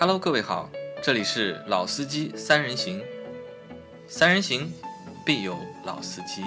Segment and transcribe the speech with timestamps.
[0.00, 0.70] Hello，各位好，
[1.02, 3.02] 这里是老司机三人行，
[4.08, 4.72] 三人行
[5.26, 5.54] 必有
[5.84, 6.40] 老司机。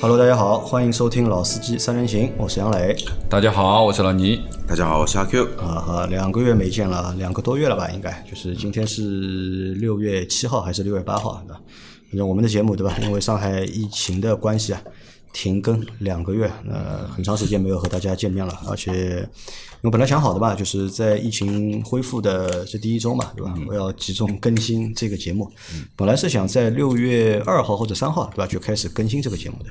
[0.00, 2.96] Hello，大家好，欢迎收听《老司机三人行》，我是杨磊。
[3.30, 4.42] 大家好，我是老倪。
[4.66, 5.44] 大家好，我是阿 Q。
[5.58, 7.88] 啊哈，两个月没见了，两个多月了吧？
[7.90, 11.40] 应该就是今天是六月七号还是六月八号？
[11.46, 11.60] 对吧？
[12.10, 12.92] 反正我们的节目对吧？
[13.02, 14.82] 因为上海疫情的关系啊，
[15.36, 18.58] 停更两个月，呃，很长时间没有和大家见面了。
[18.66, 23.54] 而且，因为本来想好的吧，就是在疫情恢复的这第一周嘛，对吧？
[23.68, 25.52] 我要集中更新这个节目。
[25.94, 29.68] 本来是想在六月二号或者三号，对吧，就开始更新这个节目的。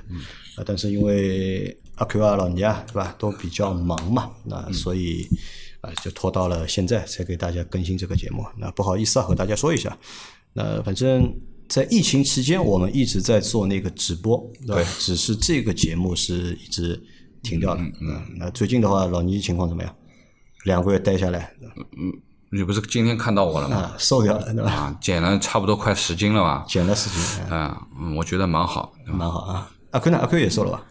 [0.56, 5.28] 啊，但是因为阿 Q 啊、老倪啊，对吧，都比较忙嘛，那所以
[5.82, 8.46] 啊，就拖到了现在才给大家更新这个节目。
[8.60, 9.98] 那不好意思啊，和大家说一下。
[10.54, 11.34] 那反正，
[11.68, 14.86] 在疫情期间，我们一直在做那个直播，对？
[15.00, 17.02] 只是这个节目是一直
[17.42, 17.82] 停掉了。
[18.02, 19.96] 嗯，那最近的话，老倪情况怎么样？
[20.66, 21.52] 两个月待下来，
[21.98, 22.12] 嗯
[22.52, 23.76] 你不是今天看到我了吗？
[23.78, 24.72] 啊，瘦掉了，对吧？
[24.72, 26.64] 啊，减了差不多快十斤了吧？
[26.68, 28.94] 减了十斤，哎啊，嗯，我觉得蛮好。
[29.08, 29.70] 蛮好啊。
[29.92, 30.18] 阿坤呢？
[30.20, 30.86] 阿坤也瘦了吧？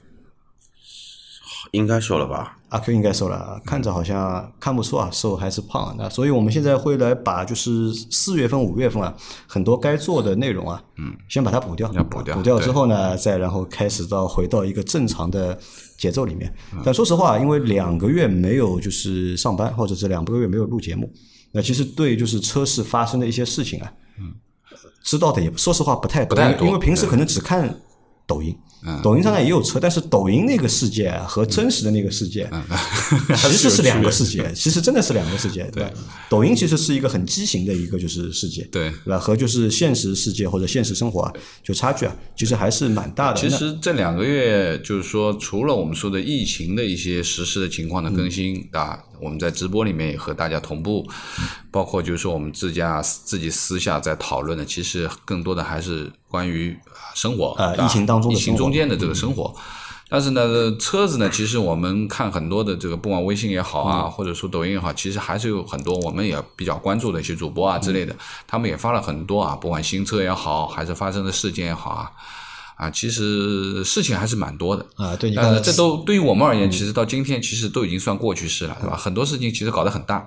[1.74, 2.58] 应该瘦了吧？
[2.68, 5.94] 阿 Q 应该瘦了啊，看着好像看不出啊，瘦还是胖。
[5.98, 9.14] 那所以我们现在会来把就是四月份、五月份啊，
[9.46, 15.56] 很多该做的内容啊，嗯，先把它补掉，要补掉补掉之后呢，再然后开始到回到一个正常的
[15.96, 16.52] 节奏里面。
[16.84, 21.08] 但说实话，因为两个月没有就是上班，或者是两个月没有录节目，
[21.52, 24.32] 那其实对就是车市发生的一些事情啊，嗯，
[25.02, 27.72] 知道的也说实话不太多，不太多因为平时可能只看
[28.26, 28.56] 抖音。
[29.02, 32.48] 抖音上呢也有车，但是抖音那个世界啊和真实的那个世界，
[33.36, 35.84] 其实是 两个世界，其实真的是两个世界，对？
[36.28, 38.90] 抖音其实是一个很畸形的一个就是世界，对。
[39.04, 39.18] 对吧？
[39.18, 43.40] 和就是现实世界或者现实生活啊，就差距啊，其实还是蛮大的。
[43.40, 51.06] 其实这两个月，就是说，除了我们说的疫情的一些实时的情况的更新啊，我们在直播里面也和大家同步，
[51.70, 59.54] 包括就是说我们自家自己私下在讨论的，其实更多的还是关于啊生活啊疫情当中的疫情中间的这个生活。
[60.10, 68.14] 但是呢，车子呢，其实我们看很多的这个，不管微信也好啊，或者说抖音也好，其实还是有很多我们也比较关注的一些主播啊之类的，
[68.46, 72.12] 他们也发了很多啊，不管新车也好，还是发生的事件也好啊，
[72.76, 74.84] 啊，其实事情还是蛮多的。
[74.96, 78.96] 啊，对，你看但是这都对于我们而言，其实到今天其实都已经算过去式了，对吧？
[78.96, 80.26] 很多事情其实搞得很大，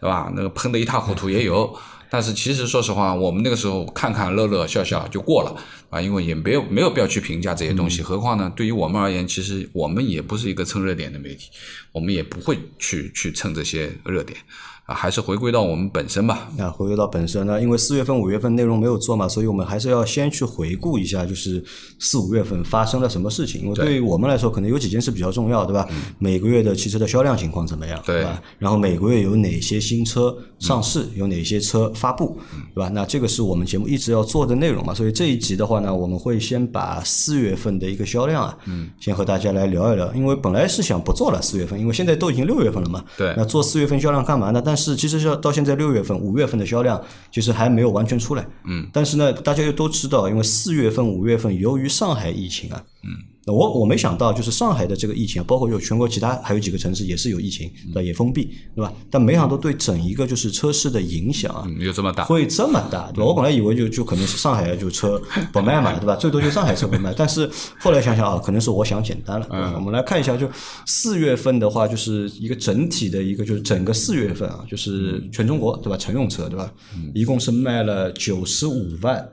[0.00, 0.32] 对吧？
[0.34, 1.72] 那个喷得一塌糊涂也有，
[2.10, 5.56] 但是其实说实话，我们那个时候看看乐乐笑笑就过了
[5.90, 8.02] 啊，因为也没有没有必要去评价这些东西。
[8.02, 11.50] 何况呢，对于我们而言，其实我们也不是一个蹭热点的媒体，
[11.92, 14.38] 我们也不会去去蹭这些热点
[14.86, 16.48] 啊，还是回归到我们本身吧。
[16.58, 21.64] 那回归到本身呢，因为四月份、五月份内容没有做嘛，所以我们还是要先去回顾一下，就是
[21.98, 23.62] 四五月份发生了什么事情。
[23.62, 25.88] 因为对于我们来说，可能有几件事比较重要，对吧？
[26.18, 28.42] 每个月的汽车的销量情况怎么样，对吧？
[28.58, 32.38] 然后每个月有哪些新车上市，有哪些车发布，
[32.74, 32.90] 对吧？
[32.92, 34.92] 那这个是我们节目一直要做的内容嘛。
[34.92, 40.12] 所以这一集的话呢，我们会先把四月份的一个销量啊，嗯，先和大家来聊一聊。
[40.12, 44.60] 因为本来是想不做了四月份，因为现在都已经六月份了嘛，对那做四月份销量干嘛呢？
[44.62, 48.46] 但是其实要到现在六月份、五月份的销量其实还没有完全出来。
[48.64, 53.10] 嗯，但是呢，大家又都知道，因为四月份、五月份由于上海疫情啊，嗯，
[53.46, 58.02] 那我我没想到就是上海的这个疫情啊，包括有全国其他还有几个城市也是有疫情，对吧？
[58.02, 58.90] 也封闭，对吧？
[59.10, 63.26] 但没想到对整一个就是车市的影响啊，嗯，有这么大，会这么大，对吧？
[63.26, 65.20] 我本来以为就就可能是上海就车
[65.52, 66.16] 不卖嘛，对吧？
[66.16, 69.46] 最多就上海车不卖，但是后来想想啊，可能是我想简单了。
[69.50, 70.48] 嗯我们来看一下，就
[70.86, 75.98] 四月份的话，就是一个整体的一个，就是整个四月份啊，就是全中国对吧？
[75.98, 76.72] 乘用车对吧？
[77.14, 79.28] 一共是卖了九十五万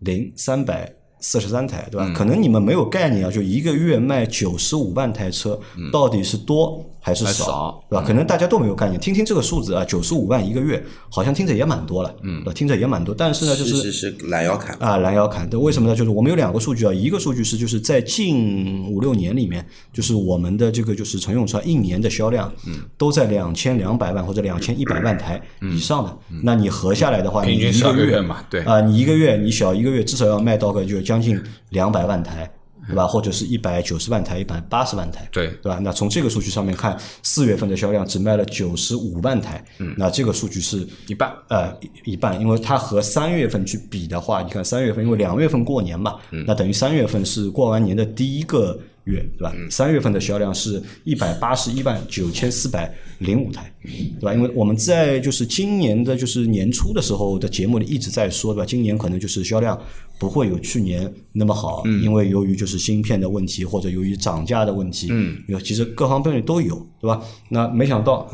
[0.00, 0.92] 零三百。
[1.20, 2.12] 四十三台，对吧？
[2.14, 5.58] 可能你们没有概念啊，就一个月卖九十五万台车，
[5.92, 8.04] 到底是多还是少，少对吧？
[8.04, 8.98] 可能大家都没有概念。
[8.98, 13.14] 听听这个数字啊，九十五万一个月，好像听着也蛮多了，嗯，听着也蛮多。
[13.14, 15.48] 但是呢，就是是是拦腰砍，啊，拦腰砍。
[15.48, 15.94] 对，为什么呢？
[15.94, 26.18] 就是我们有两个数据啊，一个数据是就是在近五六年里面，就是我们的这个就是乘用车一年的销量，嗯，都在两千两百万或者两千一百万台以上的。
[26.42, 32.50] 那你合下来的话，你平均12个一个月月嘛对啊，你一个月你小一个月至少要卖到个就将近两百万台。
[32.86, 33.06] 对吧？
[33.06, 35.78] 或者是一百九十万台、一百八十万台，对对吧？
[35.82, 41.32] 那从这个数据上面看，四月份的销量只卖了九十五万台，嗯，那这个数据是一半。
[41.48, 41.72] 呃，
[42.04, 46.16] 一一半，因为它和三月份去比的话，你看三月份，因为两月份过年嘛，
[46.46, 49.52] 那等于三月份是过完年的第一个月，对吧？
[49.56, 54.34] 嗯三月份的销量是一百八十一万九千四百零五台，对吧？
[54.34, 58.66] 因为我们在就是今年的就是年初的时候的节目里一直在说，对吧？
[58.66, 59.80] 今年可能就是销量
[60.18, 67.22] 不会有去年那么好，嗯因为由于就是芯片的问题或者由于涨价的问题，嗯，其实各方面都有，对吧？
[67.50, 68.28] 那没想到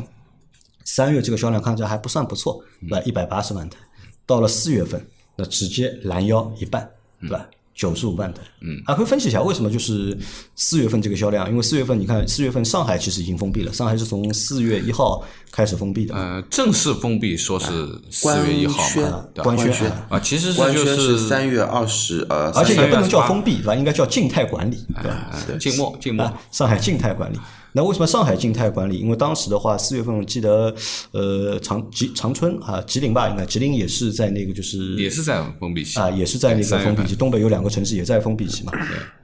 [0.85, 3.01] 三月这个销量看起来还不算不错，对吧？
[3.05, 3.77] 一百八十万台，
[4.25, 6.89] 到了四月份，那直接拦腰一半，
[7.21, 7.49] 对吧？
[7.75, 10.17] 九十五万的，嗯，还，可以分析一下为什么就是
[10.55, 11.49] 四月份这个销量？
[11.49, 23.75] 因为四月份你看，四月份上海其实已经封闭了，上海是从四月一号开始封闭的，呃，正式封闭说是四月一号官宣嘛，官宣宣啊，其实官宣就是三月二十，呃，而且也不能叫封闭，对吧？
[23.75, 25.31] 应该叫静态管理，对吧？
[25.47, 27.39] 呃静默静默啊，上海静态管理。
[27.73, 28.97] 那为什么上海静态管理？
[28.99, 30.73] 因为当时的话，四月份我记得，
[31.11, 37.15] 呃，长吉长春啊，吉林吧，应该吉林也是在那个就是也是在封闭期啊，也是在那个封闭期。
[37.15, 38.71] 东北有两个城市也在封闭期嘛，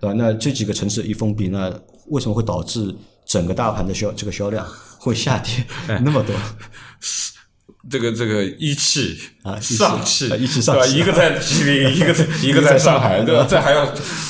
[0.02, 0.14] 对吧？
[0.14, 1.72] 那这几个城市一封闭，那
[2.08, 2.94] 为什么会导致
[3.26, 4.68] 整个大盘的销这个销量
[4.98, 6.36] 会下跌哎 那么多？
[7.90, 10.88] 这个这个一汽啊上汽一汽上对吧？
[10.88, 13.46] 汽一个在吉林，一个在一个在上海，对吧？
[13.50, 13.88] 这还要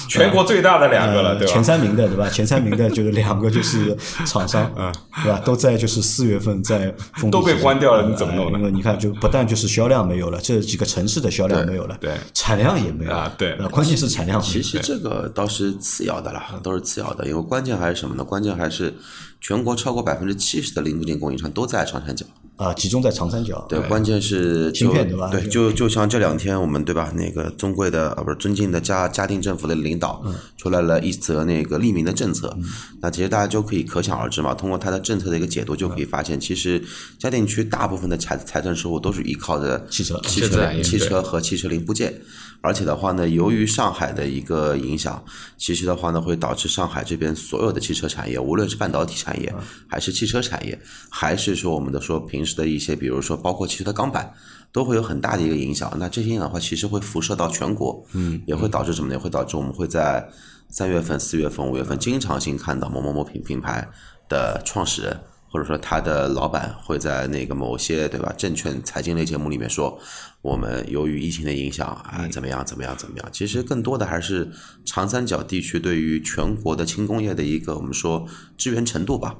[0.07, 1.63] 全国最大的两个了，对吧前？
[1.63, 2.29] 三名的对吧？
[2.29, 3.95] 前三名的就是两个就是
[4.25, 4.91] 厂商，嗯
[5.23, 5.39] 对吧？
[5.43, 18.23] 都在就是四月份在封都被关掉了你怎么弄呢因为你看，就不但就是销量没有了，这几个城市的销量没有了，对产量也没有啊对关键是产量其实这个倒是次要的啦，都是次要的，因为关键还是什么呢？
[18.23, 18.93] 关键还是
[19.41, 22.25] 全国超过百分之七十的零部件供应商都在长三角。
[22.57, 30.35] 啊，集中在长三角，对，关键是芯就片对吧就就就像这两天我们对吧，那个尊贵的啊不是尊敬的嘉嘉定政府的领导嗯。
[30.57, 32.57] 出来了一则那个利民的政策，
[32.99, 36.83] 那其实大家就可以可想而知嘛，通过他的政策的一个解读就可以发现，其实
[37.17, 40.19] 嘉定区大部分的财财政收入都是依靠着汽车。
[40.27, 42.21] 汽汽车汽车和汽车零部件。
[42.61, 45.23] 而且的话呢，由于上海的一个影响，
[45.57, 49.53] 其实的话呢，会导致上海这边所有的汽车产业，无论是半导体产业，
[49.87, 50.77] 还是汽车产业，
[51.09, 54.33] 还是说我们的说平时的一些，比如说包括汽车的钢板，
[54.73, 55.89] 都会有很大的一个影响。
[55.97, 59.13] 那这些影响的话，其实会辐射到全国，嗯，也会导致什么呢？
[59.13, 60.29] 也会导致我们会在
[60.69, 63.87] 三月份、四月份、五月份经常性看到某某某品品牌
[64.27, 65.17] 的创始人。
[65.49, 69.99] 或者说他的老板会在那个某些对吧证券财经类节目里面说，
[70.41, 73.29] 我们由于疫情的影响啊怎么样怎么样怎么样。
[73.31, 74.49] 其实更多的还是
[74.85, 79.35] 长三角地区对于全国的轻工业的一个我们说支援程度吧。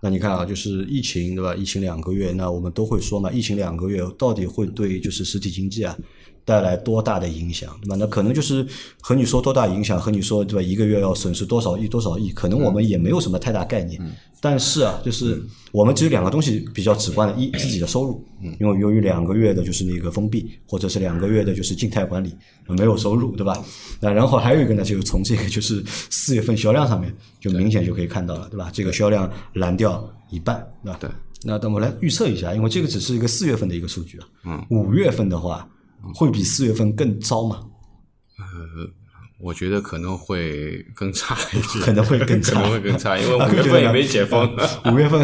[0.00, 1.54] 那你看啊，就是疫情对吧？
[1.54, 5.96] 疫情两个月，那我们都会说嘛，疫情两个月到底会对就是实体经济啊
[6.44, 7.96] 带来多大的影响，对吧？
[7.98, 8.66] 那可能就是
[9.00, 10.62] 和你说多大影响，和你说对吧？
[10.62, 14.00] 一个月要损失多少亿多少亿，可能我们也没有什么太大概念。
[14.40, 15.42] 但是啊，就是
[15.72, 18.22] 我们只有两个东西比较直观的，一自己的收入，
[18.60, 22.34] 因为由于两个月的就是那个封闭，或者是两个月的就是静态管理，
[22.68, 23.64] 没有收入，对吧？
[24.00, 28.70] 那然后还有一个呢，就是从这个就是四月份销量上面就明显就可以看到了，对吧？
[28.70, 30.98] 这个销量蓝掉一半，对吧？
[31.00, 31.08] 对。
[31.46, 34.26] 那等我来预测一下，因为这个只是一个四月份的一个数据啊。
[34.44, 34.66] 嗯。
[34.68, 35.66] 五月份的话，
[36.12, 37.60] 会比四月份更糟吗？
[38.38, 38.90] 呃
[39.40, 44.48] 我觉得可能会更差一些，可能会更差 可能会更差，因为啊五月份也没解封。
[44.86, 45.20] 五月份，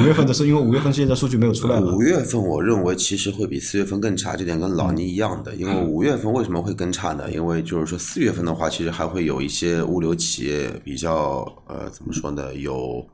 [0.00, 2.00] 五月份的时候，因为五月份现在数据没有出来嘛五。
[2.00, 5.52] 月份我认为其实会比四月份更差，这点跟老倪一样的。
[5.56, 7.28] 因为五月份为什么会更差呢？
[7.32, 12.54] 因为就是说四月份的话，其实还会有一些物流企业比较呃怎么说呢？
[12.54, 13.04] 有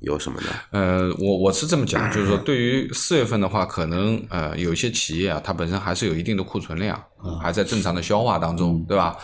[0.00, 0.48] 有什么呢？
[0.70, 7.02] 呃，我我是这么讲，就是说，对于四月份的话，可能呃有一些企业啊，它本身还是有一定的库存量，
[7.40, 9.16] 还在正常的消化当中，对吧？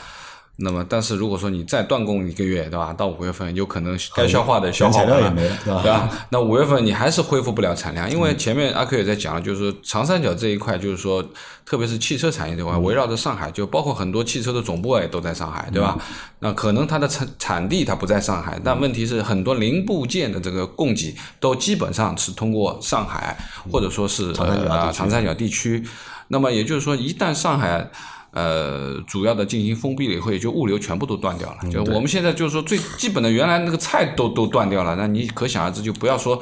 [0.61, 2.93] 那么，但是如果说你再断供一个月，对吧？
[2.93, 6.11] 到五月份，有可能该消化的消化完原材料也没了对吧对吧？
[6.31, 11.25] 那五月份你还是恢复不了产量，因为前面阿 Q 也在讲了，就是说长三角这一块，就是说，
[11.65, 15.97] 特别是汽车产业这块，围绕着上海，就包括很多汽车的总部也都在上海，对吧？
[16.41, 23.39] 那可能它的产产地它不在上海，但问题是很多零部件的这个供给都基本上是通过上海
[23.71, 25.85] 或者说是长三角地区呃长三角地区。
[26.31, 27.91] 那么也就是说，一旦上海
[28.39, 31.57] 呃主要的进行封闭了以后，也就物流全部都断掉了。
[31.65, 36.41] 嗯就我们现在就是说最基本的，原来那个菜都都断掉了，那你可想而知，就不要说。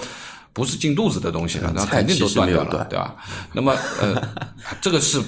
[0.56, 3.14] 不是进肚子的东西了，那肯定都断掉了，对吧？
[3.52, 4.16] 那么呃，
[4.80, 5.20] 这个是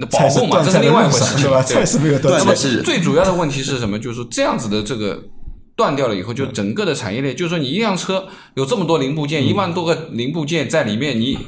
[0.00, 1.62] 那保护嘛，这是另外一回事情，对吧？
[1.62, 3.96] 对菜是没有断那么最主要的问题是什么？
[3.96, 5.22] 就是说这样子的这个
[5.76, 11.38] 断掉了以后，就整个的产业链，就是说你一辆车有这么多零部件，一万多个零部件在里面，你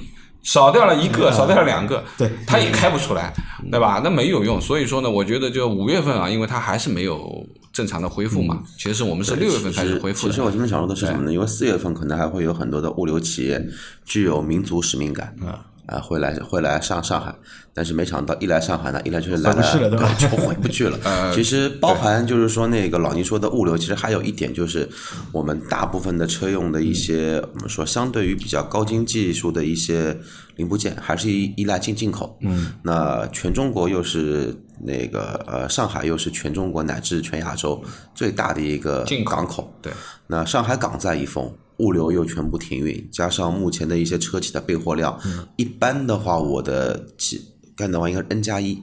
[0.43, 3.33] 少掉了一个，少掉了两个，对它也开不出来，
[3.71, 4.01] 对吧？
[4.03, 4.61] 那没有用。
[4.61, 8.63] 所以说呢，我觉得就五月份啊，因为它还是没有正常的恢复嘛。
[8.79, 11.33] 其实我们是六月份开始恢复其实我这边想说的是什么呢？
[11.33, 13.63] 因为四月份可能还会有很多的物流企业
[14.05, 15.35] 具有民族使命感。
[15.45, 15.67] 啊，
[15.97, 17.35] 会来会来上上海，
[17.73, 20.99] 但是没想到一来上海呢，一来就是来回了对吧 就回不去了。
[21.35, 24.87] 其实包含就是说那个老倪说的物流，其实还有一点就是
[25.33, 30.19] 我们大部分的车用的一些我们说相对于比较高精技术的一些
[30.57, 32.37] 零部件，还是依依赖进进口。
[32.41, 37.83] 嗯，那全中国又是那个呃上海又是全中国乃至全亚洲
[38.15, 39.73] 最大的一个港口。
[39.81, 39.93] 对，
[40.27, 45.19] 那上海港在一封，物流又全部停运，加上目前的一些车企的备货量，
[45.57, 47.41] 一般的话，我的几
[47.77, 48.83] 干的话应该是 N 加一。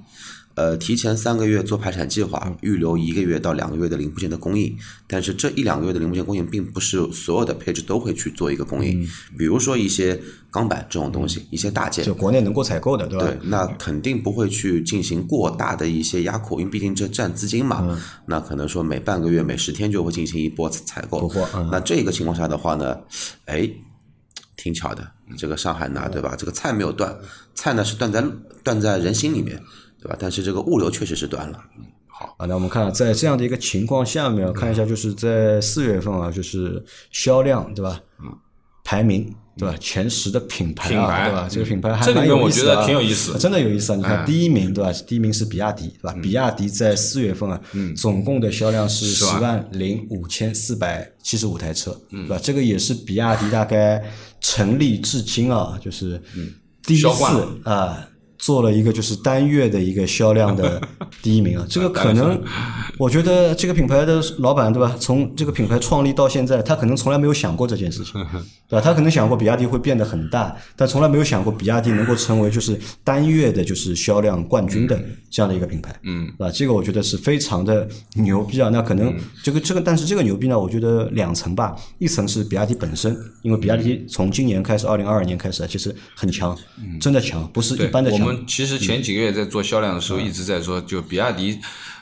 [0.55, 9.05] 呃，提前三个月做排产计划，预留一个月到两个月的零部件的供应，但是这一两个月的零部件供应，并不是所有的配置都会去做一个供应，
[9.37, 10.17] 比如说一些
[10.49, 13.25] 钢板这种东西，一些大件就，国内能够采购的，对吧？
[13.25, 17.99] 对，那肯定不会去进行过大的一些压库，因为毕竟这占资金嘛。
[18.25, 21.29] 那可能说每半个月、每十天就会进行一波采购。
[21.69, 22.97] 那这个情况下的话呢，
[23.45, 23.69] 哎，
[24.55, 25.05] 挺巧的，
[25.37, 26.33] 这个上海拿，对吧？
[26.37, 27.13] 这个菜没有断，
[27.53, 28.23] 菜呢是断在
[28.63, 29.61] 断在人心里面，
[30.05, 30.17] 对吧？
[30.19, 31.59] 但是这个物流确实是断了。
[32.07, 37.99] 好啊，那我们看在这样的一个情况下面，看一下就是在四月份啊，就是销量对吧？
[38.23, 38.31] 嗯
[38.83, 39.75] 排名对吧？
[39.79, 41.47] 前十的品牌啊，品牌对吧？
[41.49, 43.95] 这个品牌还蛮面我觉得有意思的啊挺有意思真的有意思啊！
[43.95, 44.91] 你看哎第一名对吧？
[45.07, 46.13] 第一名是比亚迪对吧？
[46.21, 52.39] 比亚迪在四月份啊，嗯总共的销量是十万万零五千四百七十五台车，对吧？
[52.41, 54.03] 这个也是比亚迪大概
[54.39, 56.21] 成立至今啊，就是
[56.83, 58.07] 第一次了啊。
[58.45, 60.79] 做了一个就是单月的一个销量的
[61.23, 62.39] 第一名啊， 这个可能，
[62.99, 64.95] 我觉得这个品牌的老板对吧？
[64.99, 68.13] 从这个品牌创立到现在，他可能从来没有想过这件事情，
[68.69, 68.81] 对吧？
[68.81, 78.69] 他可能想过比亚迪会变得很大，但从来没有想过比亚迪能够成为就是单月的就是销量冠军的这样的一个品牌，嗯，啊，这个我觉得是非常的牛逼啊。
[78.71, 79.11] 那可能
[79.43, 86.55] 这个这个，但是这个牛逼呢，我觉得两层吧，一层是比亚迪本身，因为比亚迪从今年开始，二零二二年开始啊，其实很强，
[87.01, 88.34] 真的强，不是一般的，强。
[88.47, 91.59] 其实前几个月在做销量的时候，一直在说，就比亚迪。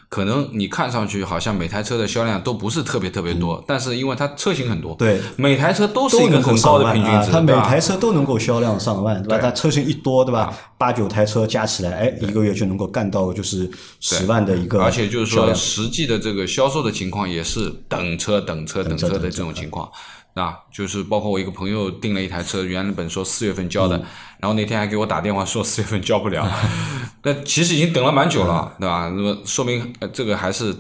[0.10, 5.20] 可能你看上去好像每台车的销量都不是特别特别多，但是因为它车型很多，对。
[5.38, 9.40] 每台车都是一个很高的平均值，它每台车都能够销量上万，对吧？
[9.42, 10.56] 它车型一多，对吧？
[10.78, 13.68] 八九台车加起来，哎，一个月就能够干到就是
[14.02, 19.90] 十万的一个，而且就是说，实际的这个销售的情况也是等车、等车、等车的这种情况。
[20.34, 24.04] 啊，就是包括我一个朋友订了一台车，原本说四月份交的，嗯
[24.40, 26.46] 然后那天还给我打电话说四月份交不了，
[27.24, 29.10] 那其实已经等了蛮久了，对吧？
[29.16, 30.76] 那么说明呃这个还是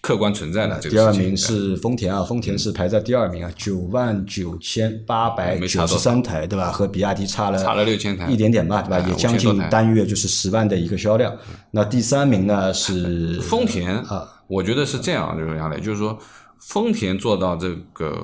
[0.00, 1.12] 客观存在的这第二。
[1.12, 6.70] 名是丰田啊，丰田是排在第二名啊，九万九千八百九十三台，对吧？
[6.70, 8.96] 和比亚迪差了差了6000台一点点吧，对吧？
[8.96, 11.36] 哎也将近单月就是十万的一个销量。
[11.72, 16.16] 那第三名呢 是丰田啊，我觉得是这样，就是杨磊，就是说
[16.60, 18.16] 丰田做到这个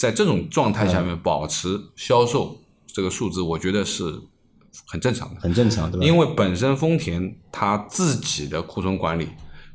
[0.00, 4.18] 在这种状态下面保持销售这个数字，我觉得是
[4.86, 5.38] 很正常的。
[5.42, 6.06] 很正常，对吧？
[6.06, 9.28] 因为本身丰田它自己的库存管理，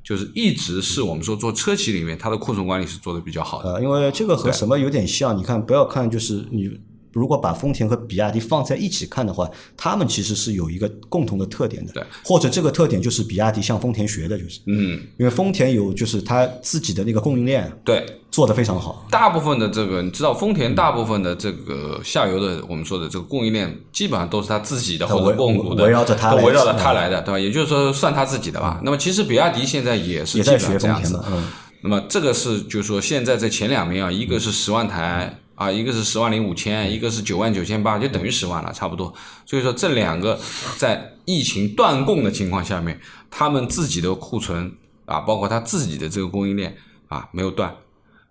[0.03, 3.73] 就是一直是我们说做车企里面它的库存管理是做的比较好的。
[3.73, 6.71] 呃，因为这个和什么有点像，你看，不要看就是你。
[7.15, 27.39] 如果把丰田和比亚迪放在一起看的话，他们其实是有一个共同的特点的，对，或者这个特点就是比亚迪向丰田学的，就是，嗯，因为丰田有就是它自己的那个供应链对，做得非常好，大部分的这个你知道，丰田大部分的这个下游的我们说的这个供应链，基本上都是他自己的或围者共股的，围绕着它围绕着嗯他来的，对吧？
[27.39, 28.81] 也就是说，算他自己的吧。
[28.83, 31.13] 那么其实比亚迪现在也是基本也在学上这样子。
[31.13, 31.37] 丰田的，。
[31.37, 31.47] 嗯，
[31.81, 39.13] 那么这个是就是说现在这前两名啊，一个是十万台啊，一个是十万零五千，一个是九万九千八，就等于十万了，差不多。
[39.45, 40.39] 所以说这两个
[40.77, 42.99] 在疫情断供的情况下面，
[43.31, 44.71] 他们自己的库存
[45.05, 46.75] 啊，包括他自己的这个供应链
[47.07, 47.73] 啊没有断，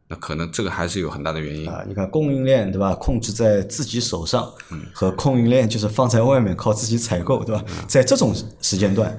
[0.08, 1.68] 那可能这个还是有很大的原因。
[1.68, 2.94] 啊，你看供应链对吧？
[2.94, 7.64] 控制在自己手上，嗯和供应链就是放在外面靠自己采购，对吧？
[7.68, 9.18] 嗯在这种时间段，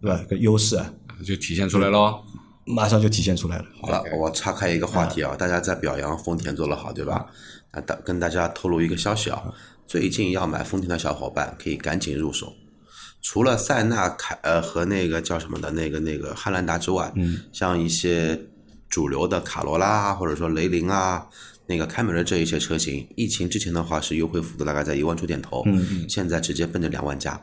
[0.00, 0.20] 对吧？
[0.30, 0.88] 个优势啊，
[1.26, 2.22] 就体现出来喽。
[2.74, 3.64] 马上就体现出来了。
[3.80, 7.26] 好了，我岔开一个话题啊，大家在表扬丰田做得好，对吧？
[7.72, 9.42] 那大跟大家透露一个消息啊，
[9.86, 12.52] 最近要买丰田的小伙伴可以赶紧入手。
[13.22, 18.40] 除了塞纳、凯呃和那个叫什么的那个那个汉兰达之外，嗯，像一些
[18.88, 21.26] 主流的卡罗拉啊或者说雷凌啊，
[21.66, 27.38] 那个凯美瑞这一些车型，疫情之前的话是优惠幅度大概在一万出点头，嗯，现在直接奔着两万加，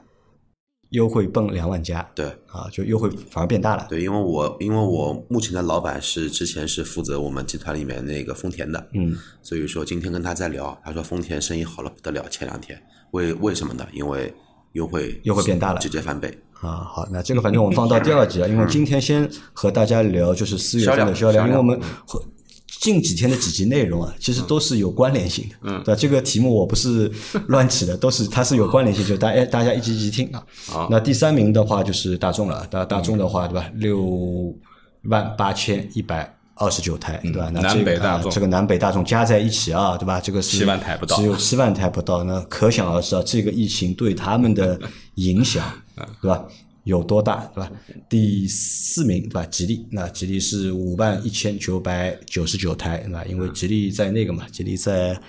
[0.92, 3.86] 优惠蹦两万加，对，啊，就优惠反而变大了。
[3.90, 13.86] 对，因为我因为我目前的老板是之前是负责我们集团里面那个丰田的，嗯，所以说今天跟他在聊，他说丰田生意好了不得了，前两天为为什么呢？
[13.92, 14.34] 因为
[14.74, 16.30] 优惠优惠变大了直接翻倍。
[16.62, 22.20] 啊，好，那这个反正我们放到第二集啊，因为今天先和大家聊就是四月份的 销量，因为我们会
[22.68, 26.00] 近几天的几集内容啊，其实都是有关联性的，嗯对吧？
[26.00, 27.12] 这个题目我不是
[27.48, 30.44] 乱起的，都是它是有关联性，就大家大家一集一集听啊。
[30.68, 33.70] 好那第三名的话就是大众了，大大众的话，对吧？
[33.76, 34.54] 六
[35.04, 37.50] 万八千一百二十九台，对吧？
[37.54, 40.20] 那这南个北大众啊这个南北大众加在一起啊，对吧？
[40.20, 44.80] 这个是七万台不到只有七万台不到，那可想而知啊，这个疫情对他们的
[45.16, 45.64] 影响，
[46.22, 46.44] 对吧？
[46.88, 47.72] 有多大，对吧？
[48.10, 49.46] 第四名，对吧？
[49.46, 53.24] 吉利，那吉利是五万一千九百九十九台，对吧？
[53.26, 55.20] 因为吉利在那个嘛，吉利在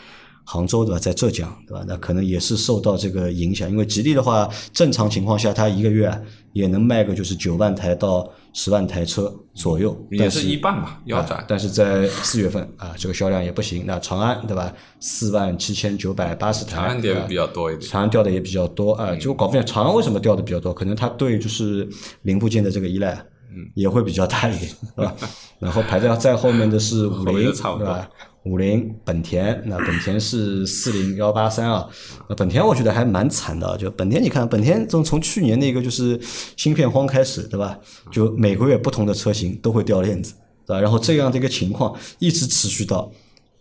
[0.44, 0.98] 杭州，对吧？
[0.98, 1.84] 在浙江，对吧？
[1.86, 6.18] 那可能也是受到这个影响，因为吉利的话，正常情况下，它一个月啊
[6.52, 11.44] 也能卖个就是九万台到十万台车左右，也但是一半吧，要转。
[11.46, 13.84] 但是在四月份啊，这个销量也不行。
[13.86, 14.72] 那长安对吧？
[14.98, 21.88] 四万七千九百八十台，长安跌对吧比较多一点，长安掉的也比较多啊，嗯结果搞不清长安为什么掉的比较多，可能它对就是
[22.22, 23.12] 零部件的这个依赖，
[23.54, 25.14] 嗯也会比较大一点，对吧？
[25.60, 28.08] 然后排在在后面的是五菱，对吧？
[28.48, 31.86] 五菱、本田，那本田是四零幺八三啊，
[32.28, 36.18] 那本田我觉得还蛮惨的啊，就本田你看，本田从从去年那个就是
[36.56, 37.78] 芯片荒开始，对吧？
[38.10, 40.32] 就每个月不同的车型都会掉链子，
[40.66, 40.80] 对吧？
[40.80, 43.12] 然后这样的一个情况一直持续到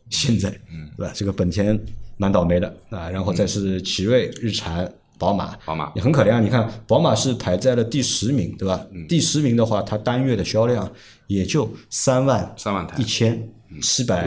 [0.09, 0.49] 现在，
[0.95, 1.11] 对吧？
[1.13, 1.77] 这个本田
[2.15, 4.89] 蛮倒霉的啊，然后再是奇瑞、日产、
[5.19, 6.39] 宝马，宝马也很可怜啊。
[6.39, 8.85] 你看，宝马是排在了第十名，对吧？
[8.93, 10.89] 嗯第十名的话，它单月的销量
[11.27, 13.49] 也就三万三万台一千
[13.81, 14.25] 七百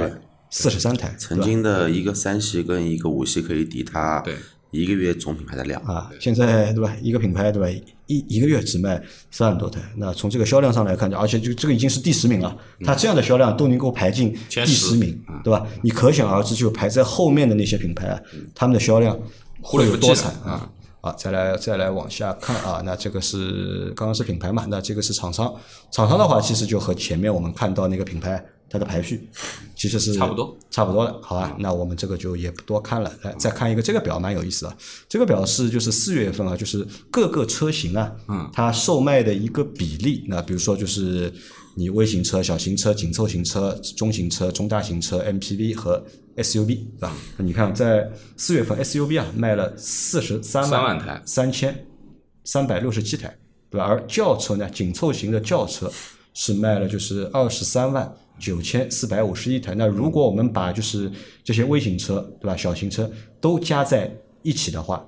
[0.51, 4.35] 四十三台，曾经的一个三系跟一个五系可以抵它对
[4.73, 5.81] 一个月总品牌的量。
[5.83, 6.95] 啊，现在对吧？
[7.01, 7.69] 一个品牌对吧？
[8.07, 15.65] 一一个月只卖三万多台，那从这个销量上来看，而且就这个已经是第十名了，它这样的销量都能够排进第前十十名，对吧？
[15.83, 18.21] 你可想而知，就排在后面的那些品牌啊，
[18.53, 19.17] 他们的销量
[19.63, 20.69] 会有多惨啊！
[21.03, 25.55] 啊，再来再来往下看啊，那这个是刚刚是品牌嘛，那这个是厂商，
[25.93, 29.29] 厂商的话其实就和前面我们看到那个品牌它的排序
[29.75, 30.57] 其实是差不多。
[30.71, 31.57] 差不多的，好吧？
[31.59, 34.77] 那我们这个就也不多看了，来再看一个这个表蛮有意思的，
[35.09, 41.33] 这个表是就是四月份啊，就是各个车型啊，嗯，它售卖的一个比例，那比如说就是
[41.75, 46.05] 你微型车、小型车、紧凑型车、中型车、中大型车、MPV 和
[46.37, 47.13] SUV，是吧？
[47.37, 51.21] 那你看在四月份 SUV 啊卖了四十三3万台。
[51.27, 51.87] 三千
[52.45, 53.37] 三百六十七台，
[53.69, 53.85] 对吧？
[53.87, 55.91] 而轿车呢，紧凑型的轿车
[56.33, 59.75] 是卖了就是二十三万九千四百五十一台。
[59.77, 61.09] 那如果我们把就是
[61.45, 62.57] 这些微型车，对吧？
[62.57, 63.09] 小型车
[63.41, 64.11] 都加在
[64.43, 65.05] 一起的话，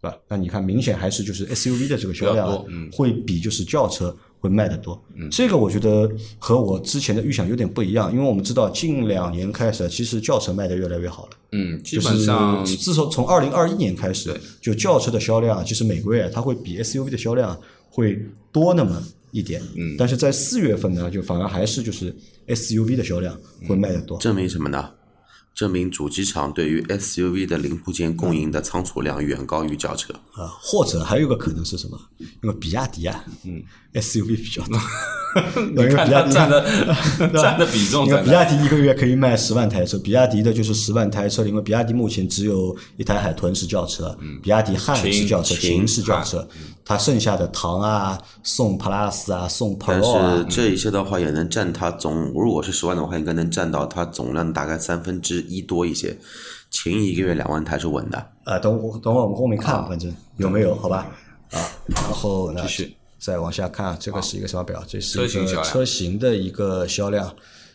[0.00, 0.16] 对吧？
[0.28, 5.02] 那你看明显还是就是 SUV 的这个销量、会比就是轿车会卖得多。
[5.30, 6.08] 这个我觉得
[6.38, 11.30] 和我之前的预想有点不一样，因为我们知道近两年开始，其实轿车卖得越来越好了。
[11.52, 17.58] 嗯，基就本上是自从从二零二一年开始，就轿车的销量啊，其实每个月它会比 SUV 的销量
[17.88, 19.02] 会多那么
[19.38, 19.60] 一点。
[19.76, 22.14] 嗯，但是在四月份呢，就反而还是就是
[22.48, 24.18] SUV 的销量会卖得多。
[24.18, 24.90] 证明什么呢？
[25.54, 30.12] 证明主机厂对于 SUV 的零部件供应的仓储量远高于轿车。
[30.32, 31.98] 啊，或者还有一个可能是什么？
[32.42, 33.62] 因为比亚迪啊，嗯
[33.94, 34.78] ，SUV 比较多，
[35.74, 36.64] 你看它占的
[37.34, 38.06] 占的比重？
[38.24, 46.46] 比亚迪一个月可以卖十万台车，比亚迪的就是十万台车，因为比亚迪目前只有一台海豚是轿车，比亚迪汉是轿车，秦秦是轿车，
[46.84, 56.16] 它剩下的唐啊、宋 Plus 啊、宋但 Pro 啊是，这一些的话也能占它总，如果是十万的话，应该能占到它总量大概三分之一多一些。
[56.68, 61.06] 秦一个月两万台是稳的，啊，等我等会儿我们后面看，反正有没有好吧？
[61.52, 62.95] 啊，然后呢继续，
[63.26, 64.84] 再往下看，这个是一个什么表？
[64.86, 67.34] 这是一个车型的一个销量。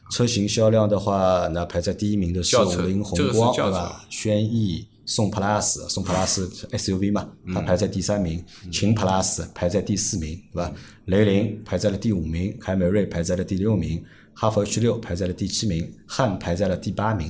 [0.09, 4.05] 车型销量的话，那排在第一名的是五菱宏光，对吧？
[4.09, 8.41] 轩逸、宋 Plus、宋 Plus SUV 嘛，它排在第三名。
[8.71, 10.73] 秦 Plus 排在第四名，对吧？
[11.07, 14.01] 雷凌排在了第五名，凯美瑞排在了第六名，
[14.33, 17.29] 哈弗 H 六排在了第七名，汉排在了第八名。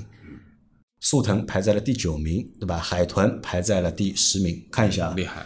[0.99, 2.77] 速腾排在了第九名，对吧？
[2.77, 4.63] 海豚排在了第十名。
[4.71, 5.43] 看一下啊厉害，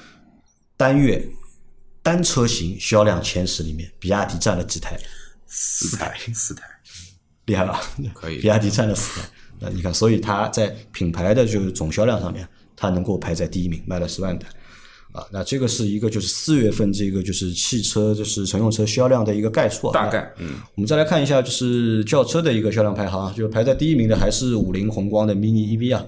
[0.76, 1.26] 单月
[2.06, 4.96] 单车型销量前十里面，比亚迪占了几台？
[5.48, 6.62] 四台四台。
[7.46, 7.82] 厉害吧？
[8.14, 9.28] 可以比亚迪占了四台。
[9.60, 14.48] 那你看，所以它在品牌的就是总销量上面，它能够排在第一名，卖了十万台。
[15.14, 19.94] 啊，那这个是一个就是四月份这个就是汽车就是乘用车销量的一个概述啊。
[19.94, 26.06] 大概嗯，我们再来看一下，就是轿车的一个销量排行，就排在第一名的还是五菱宏光的 mini EV 啊，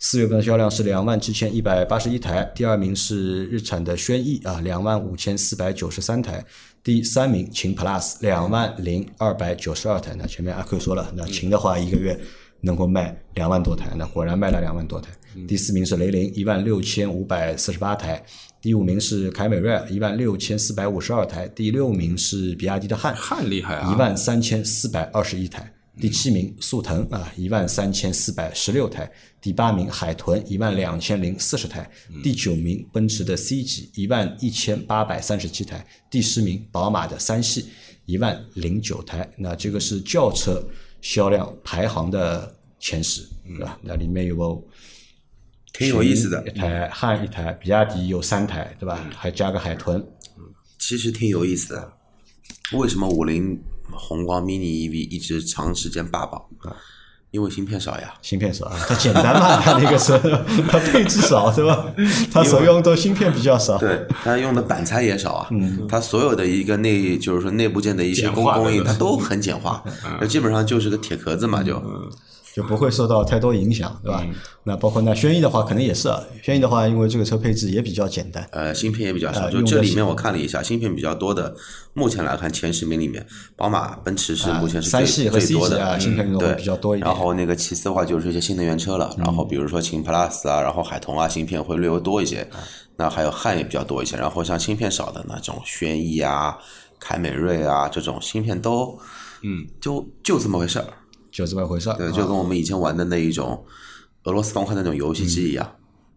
[0.00, 6.44] 四月份的销量是两万七千一百八十一台，第二名是日产的轩逸啊，两万五千四百九十三台，
[6.84, 10.14] 第三名秦 Plus 两万零二百九十二台。
[10.16, 12.16] 那前面阿 Q 说了，那秦的话一个月
[12.60, 15.10] 能够卖两万多台，那果然卖了两万多台。
[15.48, 18.24] 第四名是雷凌一万六千五百四十八台，
[18.62, 25.72] 第五名是凯美瑞一万六千四百五十二台，第六名是比亚迪的汉汉厉害啊，一万三千四百二十一台。
[26.00, 29.04] 第七名速腾啊，一万三千四百十六台；
[29.40, 31.82] 第八名海豚，一万两千零四十台；
[32.22, 35.78] 第九名奔驰的 C 级，一万一千八百三十七台；
[36.10, 37.66] 第十名宝马的三系，
[38.06, 39.28] 一万零九台。
[39.36, 40.62] 那这个是轿车
[41.00, 43.78] 销量排行的前十，对吧？
[43.82, 44.62] 那里面有个
[45.72, 46.50] 挺有意思的一。
[46.50, 49.08] 台汉一台，比亚迪有三台，对吧？
[49.16, 50.04] 还加个海豚，
[50.78, 51.92] 其实挺有意思的。
[52.72, 53.58] 为什么五菱
[53.92, 56.42] 宏光 mini EV 一直长时间霸榜。
[56.60, 56.74] 啊？
[57.30, 58.14] 因为芯片少呀。
[58.22, 60.18] 芯片少啊，它简单嘛，它那个是
[60.66, 61.84] 它 配置少，是吧？
[62.32, 65.50] 它所用的芯片比较少，对，它用的板材也少啊，
[65.86, 69.84] 它所有的一个内就是说内部件的一些简化的供供应，它都很简化，
[70.18, 71.74] 那基本上就是个铁壳子嘛，就
[72.58, 74.26] 就不会受到太多影响，对吧？
[74.64, 76.20] 那包括那轩逸的话，可能也是啊。
[76.42, 79.48] 轩逸的话，因为这个车配置也比较简单，呃芯片也比较少。
[79.48, 81.54] 就这里面我看了一下，芯片比较多的，
[81.94, 87.08] 目前来看前十名里面，宝马、奔驰是目前是最三系最多的，啊芯片对比较多一点。
[87.08, 92.44] 然后那个其次的话就是一些新能源车了，然后比如说秦 PLUS 啊，然后海豚啊，芯片会略微多一些。
[92.96, 96.58] 那还有汉也比较多一些，然后像芯片少的那种轩逸啊、
[96.98, 98.98] 凯美瑞啊这种芯片都，
[99.44, 100.86] 嗯，就就这么回事儿。
[101.38, 101.88] 就这么回事。
[101.96, 103.64] 对，啊就跟我们以前玩的那一种
[104.24, 105.70] 俄罗斯方块那种游戏机一样。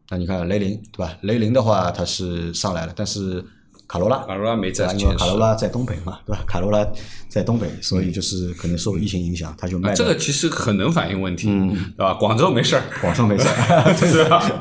[0.10, 1.16] 那你看雷凌，对吧？
[1.22, 3.44] 雷凌的话，它是上来了，但是
[3.88, 6.44] 卡罗拉，卡罗拉没在因为卡罗拉在东北嘛，对吧？
[6.48, 6.86] 卡罗拉
[7.30, 11.48] 在东北，所以就是可能受疫情影响，它就卖啊这个其实很能反映问题，
[11.96, 12.14] 对吧？
[12.16, 14.52] 广州没事儿，广州没事儿， 对吧？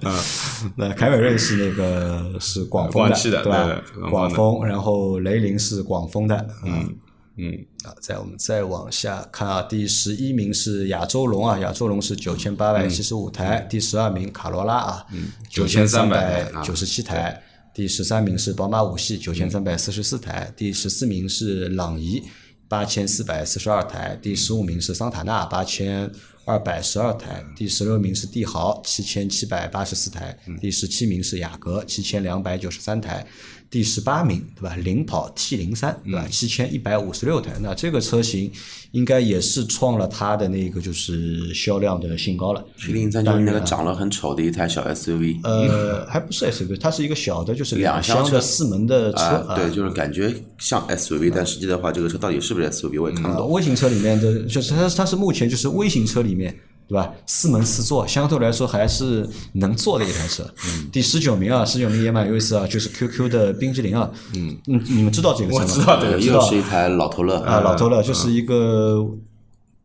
[0.76, 3.82] 那凯美瑞是那个是广丰广汽的对吧？
[4.10, 6.94] 广丰，然后雷凌是广丰的，嗯
[7.38, 7.52] 嗯，
[7.84, 15.06] 啊，再我们再往下看啊，第十一名是亚洲龙啊，亚洲龙是九千八百七十五台，第十二名卡罗拉啊，
[15.50, 17.42] 九千三百九十七台，
[17.74, 22.22] 第十三名是宝马五系九千三百四十四台，第十四名是朗逸
[22.68, 26.10] 八千四百四十二台，第十五名是桑塔纳八千
[26.46, 33.26] 二百十二台，第十六名是帝豪七千七百八十四台，第十七名是雅阁七千两百九十三台，
[33.68, 34.76] 第十八名对吧？
[34.76, 36.24] 领跑 T 零三对吧？
[36.30, 38.48] 七千一百五十六台，那这个车型
[38.92, 42.64] 应该也是创了它的那个就是销量的新高了。
[42.78, 53.50] T 零三就是那个长得很丑的一台小 SUV，呃，还不是 SUV，它是一个小的，就是两厢的四门的车啊，对，就是感觉像 SUV，但实际的话，这个车到底是不是 SUV 我也看不呃，懂。
[53.50, 56.54] 微型车里面的，就是它它是目前就是微型车里面，
[56.86, 57.12] 对吧？
[57.26, 60.44] 四门四座，相对来说还是能坐的一台车。
[60.66, 64.10] 嗯，第十九名啊，十九名也蛮有意思啊，就是 QQ 的冰激凌啊。
[64.34, 65.64] 嗯嗯，你们知道这个车吗？
[65.64, 69.04] 我知道这个知道又是一台老头乐啊，老头乐就是一个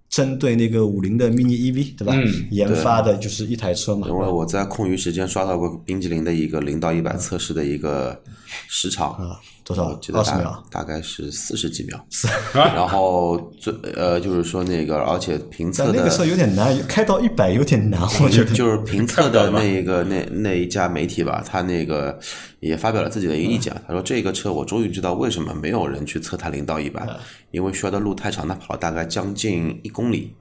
[0.10, 2.14] 针对那个五菱的 mini EV，对吧？
[2.14, 4.08] 嗯研发的就是一台车嘛。
[4.08, 8.22] 因为我在空余时间刷到过冰激凌的一个零到一百测试的一个
[8.68, 10.12] 时长，啊，多少我记？
[10.12, 10.63] 得大二十秒。
[10.71, 12.06] 大概是四十几秒。
[12.54, 18.54] 然后最呃，就是说那个，而且评测的那个车有点难，开到一百有点难，我觉得。
[18.54, 22.19] 就是评测的那个 那那一家媒体吧，他那个
[22.60, 23.74] 也发表了自己的一个意见。
[23.88, 27.08] 他说这个车我终于知道为什么没有人去测它零到一百，
[27.52, 30.34] 因为需要的路太长，它跑了大概将近一公里。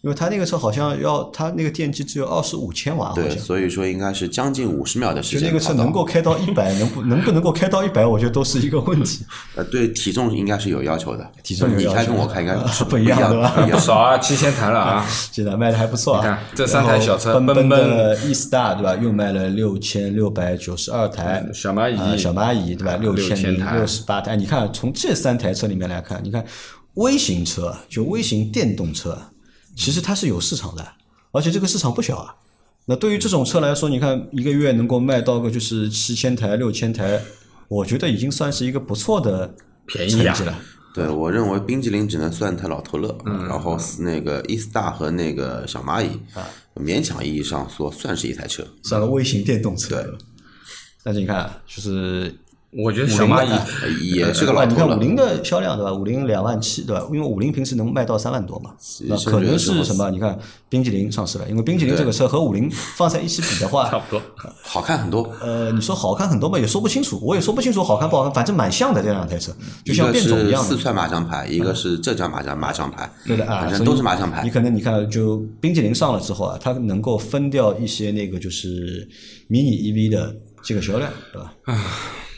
[0.00, 9.24] 因为它那个车好像要，它那个电机只有二十五千瓦，对，所以说应该是将近五十秒的时间就那个车能够开到一百，能不能不能够开到一百，我觉得都是一个问题。
[9.56, 16.20] 呃，对体重应该是有要求的，体重有你开要求跟我开应该是不一一样样对吧不少啊，七千台了啊，现在卖的还不错啊。
[16.20, 18.94] 你看这三台小车奔奔奔的 E Star 对吧？
[19.02, 22.96] 又卖了六千六百九十二台，小蚂蚁啊小蚂蚁对吧？
[22.96, 24.36] 六千6000零台六十八台。
[24.36, 26.44] 你看从这三台车里面来看，你看
[26.94, 29.16] 微型车就微型电动车，
[29.78, 30.84] 其实它是有市场的，
[31.30, 32.34] 而且这个市场不小啊。
[32.86, 37.22] 那对于这种车来说，你看一个月能够卖到个就是七千台、六千台，
[37.68, 39.54] 我觉得已经算是一个不错的
[39.86, 40.58] 便宜啊成绩了。
[40.94, 46.18] 对，我认为冰激凌只能算台老头乐，然后那个 E Star 和那个小蚂蚁，
[46.74, 48.66] 勉强意义上说算是一台车。
[48.82, 50.04] 算个微型电动车。
[51.04, 52.34] 但是你看，就是
[52.70, 55.90] 我觉得小蚂蚁呃也是个，老你看五，菱的销量对吧？
[55.90, 57.02] 五菱两万七对吧？
[57.10, 58.72] 因为五菱平时能卖到三万多嘛，
[59.06, 60.10] 那可能是什么？
[60.10, 64.20] 你看冰激凌上市了，因为冰激凌这个车和五菱放在一起比的话， 差不多。
[64.62, 65.22] 好看很多。
[65.40, 69.50] 呃，你说好看很多嘛，也说不清楚，我也说不清楚好看不好看，反正蛮像的这两台车，
[69.82, 70.68] 就像变种一样的。
[70.68, 74.50] 四川麻将牌，一个是浙江麻将麻将牌，对的啊，反正都是麻将牌你。
[74.50, 79.08] 可能你看，就冰激凌上了之后啊，它能够分掉一些那个就是
[79.46, 81.54] 迷你 EV 的这个销量，对吧？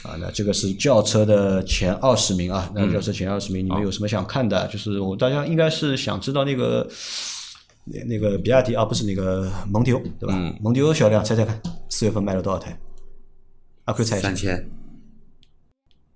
[0.02, 2.70] 啊，那这个是轿车的前二十名啊。
[2.74, 4.66] 那轿车前二十名，你们有什么想看的？
[4.68, 6.88] 就是我大家应该是想知道那个
[7.84, 10.34] 那那个比亚迪啊，不是那个蒙迪欧，对吧？
[10.60, 11.60] 蒙迪欧销量，猜猜看，
[11.90, 12.78] 四月份卖了多少台？
[13.84, 14.70] 阿奎猜一下三，千，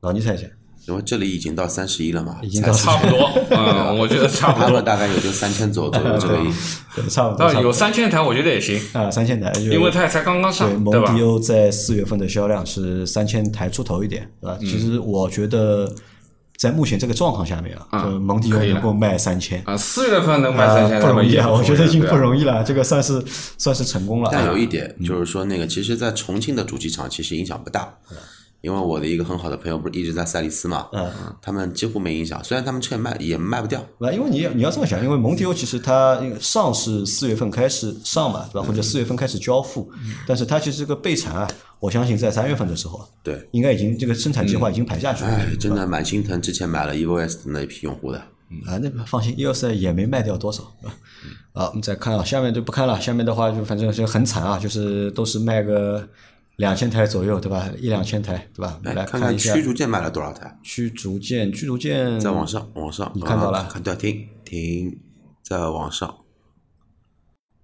[0.00, 0.46] 老倪猜一下，
[0.88, 4.82] 因为这里已经到三十一了嘛，已经到差不多，嗯，我觉得差不多。
[4.82, 6.52] 大概也就三千左左右这个意
[6.94, 7.52] 对差不多。
[7.62, 11.22] 有三千台，我觉得也行，啊，三千台，因为它才刚刚上，对吧蒙迪？
[11.22, 14.58] 欧在四月份的销量是三千台出头一点，对嗯吧？
[14.60, 15.90] 其实我觉得
[16.58, 19.62] 在目前这个状况下面啊，就蒙迪欧能够卖三千。
[19.64, 21.48] 啊，四月份能卖啊三千台不容易啊！
[21.48, 22.16] 我觉得已经不。
[22.24, 23.22] 容易了，这个算是
[23.58, 24.30] 算是成功了。
[24.32, 27.92] 但有一点就是说，那个其实，在重庆的主机厂其实影响不大，
[28.64, 32.42] 因为我的一个很好的朋友不是一直在赛力斯嘛，嗯他们几乎没影响。
[32.42, 38.66] 虽然他们车也卖也卖不掉，那因为你要你要这么想，因为蒙迪欧其实它上是四月份开始上嘛，对吧？
[38.66, 39.90] 或者四月份开始交付，
[40.27, 41.46] 但是它其实这个备产啊，
[41.79, 45.31] 我相信在三月份的时候，对，应该已经这个生产计划已经排下去了。
[45.31, 48.18] 哎，真的蛮心疼之前买了 EVO-S 的那一批用户的。
[48.66, 50.94] 啊，那放心，E O S 也没卖掉多少，对吧？
[51.55, 53.00] 啊，我们再看啊，下面就不看了。
[53.00, 56.07] 下面的话就反正是很惨啊，就是都是卖个
[56.56, 57.68] 两千台左右，对吧？
[57.78, 58.78] 一两千台，对吧？
[58.78, 60.58] 我们来看，看驱逐舰卖了多少台？
[60.62, 64.98] 驱逐舰，驱逐舰在往上，往上，你看到了啊看对，停停，
[65.42, 66.14] 在往上。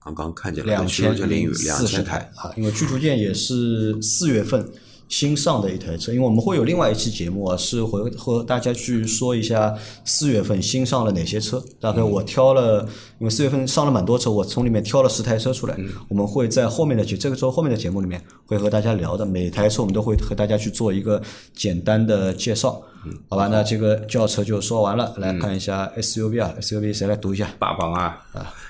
[0.03, 4.67] 刚刚看见了两千舰淋雨两四十千台啊，因为驱逐舰也是四月份
[5.11, 11.63] 新上的一台车，因为我们会有另外一期节目啊，是会和大家去说一下四月份新上了哪些车。
[11.81, 15.77] 大概我挑了，因为四月份上了蛮多车，我从里面挑了十台车出来，
[16.09, 21.21] 我们会在后面的节这个周后面的节目里面会和大家聊的，每台车我们都会和大家去做一个
[21.55, 22.81] 简单的介绍。
[23.29, 27.49] 好吧，那这个轿车就说完了，来看一下 SUV 啊，SUV 谁来读一下？
[27.59, 28.21] 霸榜啊，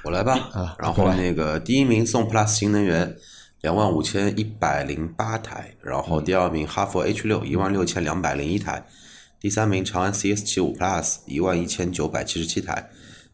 [0.04, 0.38] 我来吧。
[0.52, 3.16] 啊然后那个第一名宋 PLUS 新能源
[3.60, 8.86] 两万五千一百零八台，然后第二名哈弗 H 六一万六千两百零一台，
[9.38, 12.88] 第三名长安 CS 七五 Plus 一万一千九百七十七台，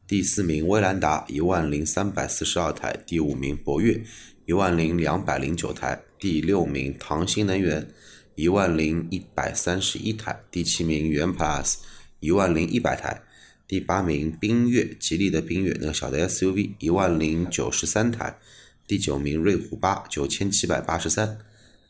[0.05, 4.03] 第四名威兰达一万零三百四十二台，第五名博越
[4.47, 7.87] 一万零两百零九台，第六名唐新能源
[8.35, 11.77] 一万零一百三十一台，第七名元 Plus
[12.19, 13.23] 一万零一百台。
[13.69, 18.39] 第八名缤越，吉利的缤越那个小的 SUV 一万零九十三台，
[18.87, 21.39] 第九名瑞虎八九千七百八十三，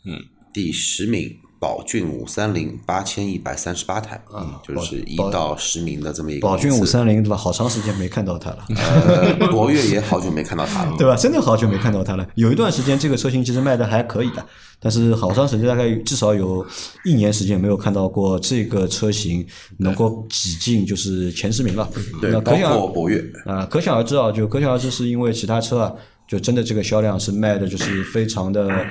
[0.04, 0.18] 嗯，
[0.52, 7.36] 第十名宝骏五三零八千一百三十八台，嗯，就是一到十名的这么一个宝骏五三零对吧？
[7.36, 8.64] 好长时间没看到它了。
[8.68, 11.14] 呃，博越也好久没看到它了， 对吧？
[11.16, 12.26] 真的好久没看到它了。
[12.34, 14.46] 有一段时间，这个车型其实卖的还可以的，
[14.80, 16.64] 但是好长时间，大概至少有
[17.04, 19.46] 一年时间没有看到过这个车型
[19.78, 21.86] 能够挤进就是前十名了。
[22.20, 25.92] 对，包那可想括博越，啊，可想而知啊，就可想而知，是因为其他车啊，
[26.26, 28.86] 就真的这个销量是卖的就是非常的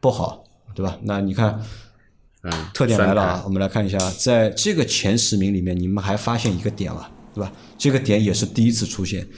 [0.00, 0.98] 不好，对吧？
[1.02, 1.60] 那你看。
[2.42, 3.42] 嗯，特点来了啊！
[3.44, 7.52] 我们来看一下，在这个前十名里面，你们还发现一个点了，对吧？
[7.76, 9.28] 这个点也是第一次出现。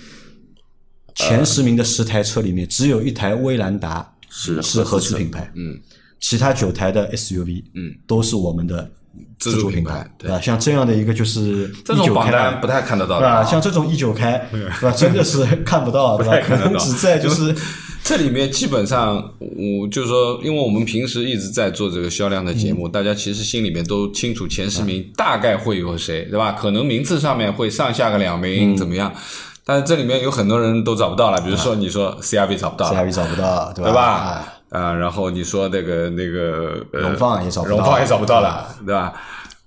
[1.16, 5.76] 前十名的十台车里面，只有一台威兰达是是合资品牌，嗯，
[6.20, 8.88] 其他九台的 SUV，嗯，都是我们的
[9.38, 10.40] 自主主品品牌对吧？
[10.40, 14.90] 像这样的一个就是这种榜单不太看得到的对像这种一九开， 对吧？
[14.96, 16.36] 真的是看不到，对吧？
[16.46, 17.54] 可能只在就是
[18.04, 26.52] 这里面基本上，我就是说，因为我们平时一直在做这个销量的节目，大家其实心里面都清楚前十名大概会有谁，对吧？
[26.52, 29.12] 可能名次上面会上下个两名怎么样？
[29.64, 34.44] 但是这里面有很多人都找不到了，比如说你说 CRV 找不到了，CRV 找不到，对吧？
[34.72, 34.80] 啊？
[34.80, 39.12] 啊，然后你说那个那个呃荣放也找不到荣放也找不到了，对吧？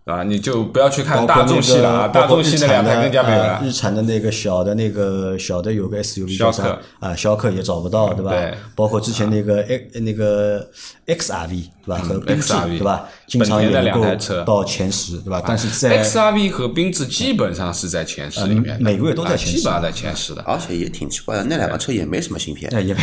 [0.05, 3.71] 啊，你就不要去看大众系了啊，大众系那两台更加没有了呃日。
[3.71, 8.29] 产的那个小的那个小的有个 SUV 逍客叫啥啊，逍客也找不到，对吧？
[8.31, 10.69] 对包括之前那个 X 那个
[11.07, 11.97] XRV 对吧？
[11.97, 13.07] 和缤智 XRV 对吧？
[13.27, 15.41] 经常也能够两台车到前十对吧？
[15.45, 20.43] 但是在 XRV 和缤智基本上是在前十里面，每个月都在啊前十基本上在前十的。
[20.43, 22.95] 而且也挺奇怪的，那两个车也没什么芯片，哎也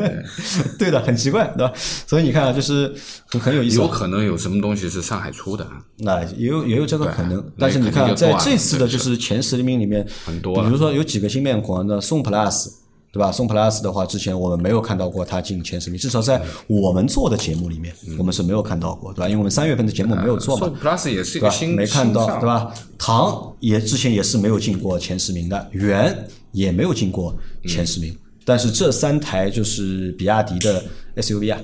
[0.78, 1.72] 对的，很奇怪对吧？
[2.06, 2.92] 所以你看啊，就是
[3.26, 3.82] 很很有意思啊。
[3.84, 5.66] 有可能有什么东西是上海出的，
[6.02, 12.68] 那也有也有这个可能，但是你看啊，在这次的就是前十名里面，很多比如说有几个新面孔，那宋 plus
[13.12, 13.32] 对吧？
[13.32, 19.28] 宋 plus 的话，之前我们没有看到过它进前十名，至少在我们做的节目里面，我们是没有看到过，对吧？
[19.28, 21.48] 因为我们三月份的节目没有做嘛宋，Plus 也是对吧？
[21.48, 22.72] 一个新没看到，对吧？
[22.96, 26.16] 唐也之前也是没有进过前十名的，元
[26.52, 27.36] 也没有进过
[27.66, 30.84] 前十名，但是这三台就是比亚迪的
[31.16, 31.60] SUV 啊？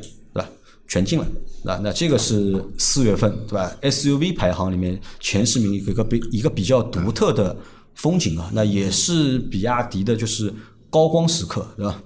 [0.89, 1.27] 全进了，
[1.65, 1.77] 那？
[1.79, 7.57] 那这个是四月份，对吧？SUV 排行里面前十名一个一个比一个比较独特的
[7.95, 10.53] 风景啊，那也是比亚迪的就是
[10.89, 12.03] 高光时刻，对吧？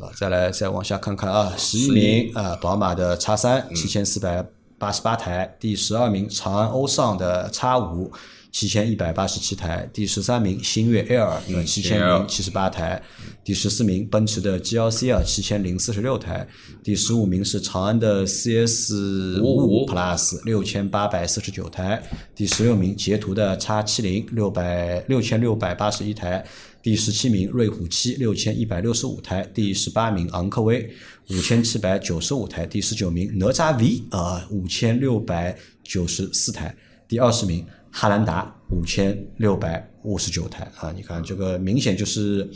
[0.00, 4.46] 啊，再来再往下看看啊，十一名啊，宝马的 X 三七千四百
[4.78, 8.12] 八十八台，第十二名长安欧尚的 X 五
[8.56, 13.02] 七千一百八十七台，第十三名星越 Air 七千零七十八台，
[13.44, 16.48] 第十四名奔驰的 GLC 啊七千零四十六台，
[16.82, 18.94] 第十五名是长安的 CS
[19.42, 22.02] 五五 Plus 六千八百四十九台，
[22.34, 26.42] 第十六名捷途的 X 七零六百六千六百八十一台。
[26.82, 30.88] 第十七名瑞虎七六千一百六十五台，第十八名昂科威
[31.28, 36.74] 五千七百九十五台，第十九名哪吒 V 啊五千六百九十四台，
[37.06, 37.66] 第二十名
[37.98, 40.92] 汉兰达五千六百五十九台啊！
[40.94, 42.46] 你看这个明显就是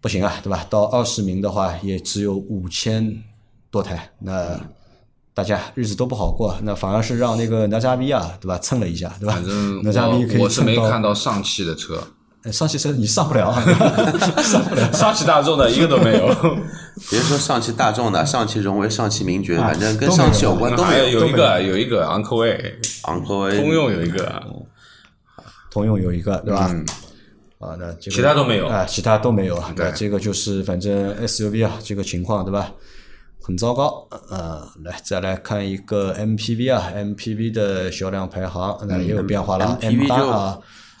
[0.00, 0.66] 不行啊，对吧？
[0.68, 3.22] 到二十名的话也只有五千
[3.70, 4.60] 多台，那
[5.32, 8.58] 大家日子都不好过，那反而是让那个哪吒 V 啊，对吧？
[8.58, 9.34] 蹭了一下，对吧？
[9.34, 12.08] 反正 哪吒 V 可以我我是没看到上汽的车，呃
[12.52, 13.52] 上汽车你上不了，
[14.42, 14.90] 上不了。
[14.94, 16.28] 上汽大众的一个都没有。
[17.10, 21.20] 别说上汽大众的，上汽荣威、上汽名爵，反正跟上汽有关都没有。
[21.20, 24.42] 有一个有一个昂科威，昂科威、通用有一个，
[25.70, 26.70] 通用有一个，对吧？
[27.58, 29.72] 啊，那这个其他都没有啊，其他都没有啊。
[29.74, 32.72] 对那这个就是反正 SUV 啊，这个情况对吧？
[33.42, 34.06] 很糟糕。
[34.30, 39.78] 呃，来再来看一个 MPV 啊，MPV 的销量排行那也有变化了。
[39.80, 40.58] MPV M 八就啊，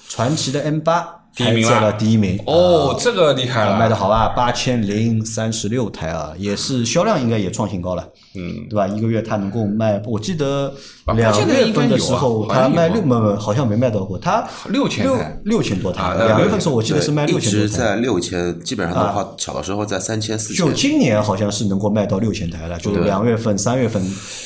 [0.08, 1.06] 传奇的 M 八
[1.38, 2.38] 第一名啊排在了第一名。
[2.46, 8.88] 哦，这个厉害了，卖的好吧，八千零三十六台啊，也是销量应该也创新高了，嗯，对吧？
[8.88, 10.74] 一个月它能够卖，我记得
[11.04, 17.66] 啊两月份的时候，它卖六，没没好像没卖到过，它6000六台六千多台两月份时候我记得是卖，六千多台。
[17.66, 20.72] 直在六千，基本上的话，小的时候在三千、四千就。
[20.72, 24.02] 今年好像是能够卖到六千台了，就是两月份、三月份、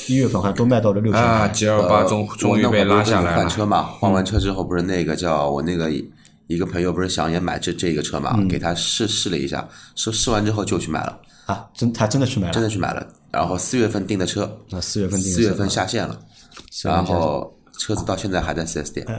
[0.09, 1.49] 一月份好像都卖到了六千啊台。
[1.49, 3.37] ，G L 八终终于被拉下来了。
[3.37, 5.89] 换车嘛，换完车之后不是那个叫我那个
[6.53, 8.47] 一个朋友不是想也买这这个车嘛，嗯。
[8.49, 13.07] 给他试试了一下，试试完之后就去买了，啊，真他真的去买了，真的去买了。
[13.31, 16.21] 然后四月份订的车，那四月份订四月份下线了，
[16.85, 19.07] 然后车子到现在还在 4S 店。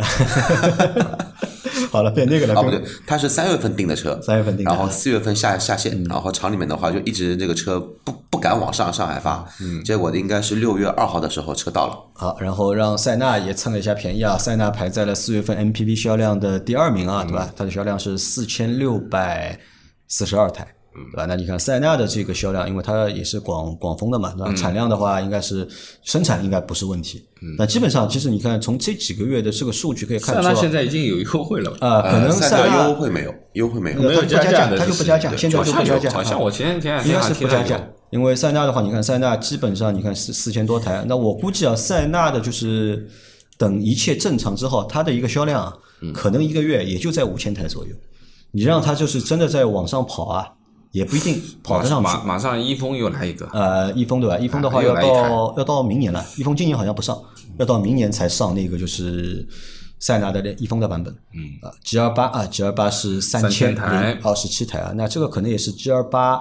[1.92, 9.84] 好了，变那个了，啊，不对，他是三月份订的车，三月份订然后四月份下下线，然后厂里面的话就一直这个车不不敢往上上海发，嗯。
[9.84, 17.52] 结果应该是六月二号的时候车到了，好，然后让塞纳也蹭了一下便宜啊，塞纳排在了四月份 MPV 销量的第二名啊，对吧？
[17.56, 19.60] 它的销量是四千六百
[20.08, 20.68] 四十二台。
[20.94, 21.26] 对吧？
[21.26, 24.54] 那你看塞纳的这个销量，因为它也是广广丰的嘛，对吧？
[24.54, 25.68] 产量的话，应该是
[26.04, 27.24] 生产应该不是问题。
[27.58, 31.88] 那基本上，其实你看从这几个月的这个数据可以看出来，塞纳现在已经有优惠了吧？
[31.88, 36.16] 啊，可能塞纳优惠没有，优惠没有，没有不加价，的它就不加价，现在好像有就不加价。
[36.16, 43.10] 好像我前前两应该天是不加价因为塞纳的话，你看塞纳基本上你看四四千多台，那我估计啊，塞纳的就是
[43.58, 47.96] 等一切正常之后，它的一个销量啊嗯可能一个月也就在五千台左右。
[48.52, 50.48] 你让它就是真的在往上跑啊，
[50.94, 52.04] 也不一定跑得上去。
[52.04, 54.38] 马马上一峰又来一个，呃，一峰对吧？
[54.38, 57.20] 一峰的话要到要到明年了，一峰今年好像不上，
[57.58, 59.46] 要到明年才上那个就是
[60.00, 61.12] 塞纳的那一峰的版本。
[61.34, 66.40] 嗯啊，G 二八啊，G 二八是三千台零二十七台啊，那这个可能也是 G 二八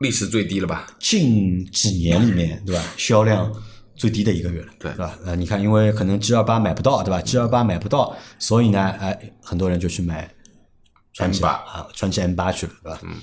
[0.00, 0.88] 历史最低了吧？
[0.98, 2.82] 近几年里面，对吧？
[2.96, 3.50] 销量
[3.94, 5.16] 最低的一个月了，对吧？
[5.24, 10.28] 呃，你看，因为可能 G 二八买不到，对吧？G 二八买不到，所以呢，哎，很多人就去买
[11.12, 13.00] 传祺 M8 啊，传奇 M 八去了，对吧？
[13.04, 13.14] 嗯。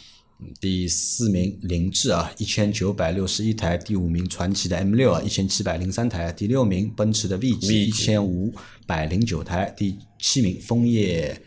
[0.60, 8.54] 第四名凌志啊，一千九百六十一台；第五名传奇的 M 六啊，一千七百零三台；第六名奔驰的 V 级一千五
[8.86, 11.40] 百零九台；第七名枫叶，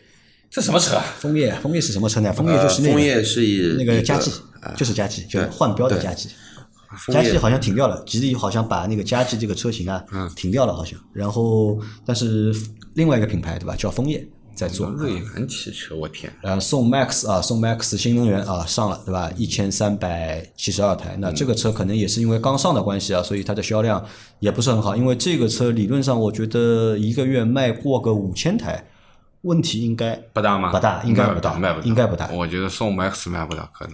[0.49, 1.03] 这什么车啊？
[1.19, 2.31] 枫叶，枫叶是什么车呢？
[2.31, 4.31] 枫叶呃，就是那个枫叶是以那个一佳绩，
[4.75, 6.29] 就是佳绩，就是换标的对佳绩。
[7.05, 10.03] 枫叶佳绩好像停掉了，吉利好像把那个佳绩这个车型啊，
[10.35, 10.97] 停掉了好像。
[11.13, 12.55] 然后，但是
[12.93, 14.25] 另外一个品牌对吧，叫枫叶
[14.57, 14.89] 在做。
[14.89, 16.33] 瑞兰汽车，我天！
[16.41, 19.31] 呃，宋 MAX 啊，宋 MAX 新能源啊上了对吧？
[19.37, 24.03] 一千三百七十二台，那这个车可能也是因为刚上的关系啊，所以它的销量
[24.39, 24.95] 也不是很好。
[24.95, 28.83] 因为这个车理论上我觉得一个月卖过个五千台，
[29.43, 30.71] 问题应该不大吗？
[30.71, 33.93] 不大应该不大卖不应该不大我觉得宋 MAX 卖不大，可能。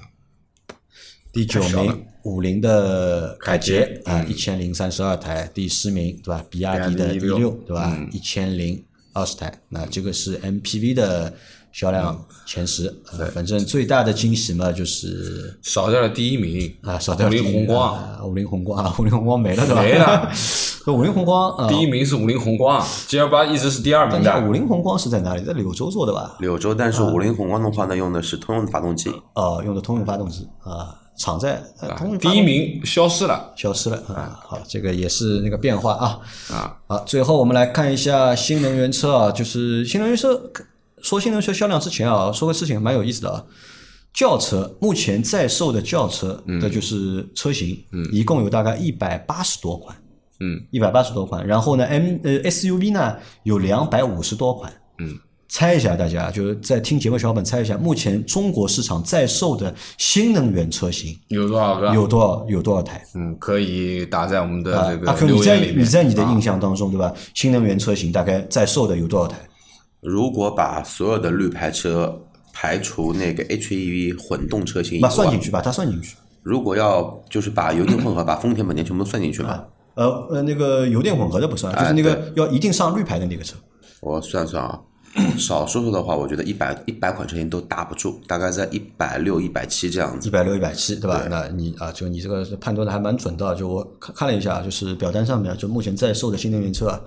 [1.34, 5.50] 第九名，五菱的凯捷啊，一千零三十二台。
[5.52, 6.46] 第十名，对吧？
[6.48, 8.08] 比亚迪的比 E 亚迪六，E6 对吧？
[8.12, 9.54] 一千零二十台。
[9.70, 11.34] 那这个是 MPV 的
[11.72, 12.88] 销量前十。
[13.12, 19.82] 呃反正最大的惊喜嘛，就是少掉了第一名啊，少掉了五菱宏光，啊五菱宏光啊，五菱宏光没了，对吧？
[19.82, 20.32] 没了。
[20.88, 24.52] 五菱宏光啊，第一名是五菱宏光，G L 八一直是第二名的五。
[24.52, 25.42] 菱宏光是在哪里？
[25.42, 26.36] 在柳州做的吧？
[26.42, 31.62] 柳州，但是五菱宏光的话呢，用的是通用的发动机，哦，用的通用发动机啊，厂在
[32.20, 34.40] 第一名消失了消失了啊。
[34.44, 36.20] 好，这个也是那个变化啊。
[36.52, 36.78] 啊！
[36.88, 40.52] 好，最后我们来看一下新能源车啊，就是新能源车
[41.02, 43.44] 说新能源车销量之前啊，说个事情蛮有意思的啊。
[44.14, 49.96] 轿车目前在售的轿车的就是车型，嗯一共有大概一百八十多款，
[50.40, 51.46] 嗯，一百八十多款。
[51.48, 55.18] 然后呢，M 呃 SUV 呢有两百五十多款，嗯，
[55.54, 61.94] 猜一下，大家就是在听节目小伙伴猜一下，目前中国市场在售的新能源车型有多少个？
[61.94, 63.06] 有多少有多少台？
[63.14, 65.60] 嗯，可以打在我们的这个阿 Q，你在。
[65.60, 67.14] 你在你的印啊象当中，对吧？
[67.36, 69.38] 新能源车型大概在售的有多少台？
[70.02, 72.20] 如果把所有的绿牌车
[72.52, 76.16] 排除那个 HEV 混动车型以把外，算进去把，它算进去。
[76.42, 83.56] 如果要就是把油电混合，把丰田、本田全部算进去嘛，呃呃，那个油电混合的不算，就是那个要一定上绿牌的那个车。
[84.02, 84.80] 我算算啊，
[85.38, 90.28] 少说说的话，我觉得一百一百款车型都搭不住，大概在一百六、一百七这样子。
[90.28, 91.26] 一百六、一百七，对吧？
[91.30, 93.54] 那你啊，就你这个判断的还蛮准的。
[93.54, 97.00] 就我看看了一下，就是表单上面，就目前在售的新能源车啊，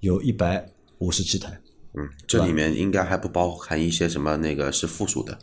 [0.00, 0.64] 有一百
[0.98, 1.50] 五十七台。
[1.94, 5.36] 嗯，这里面应该还不包含一些什么那个是负数的，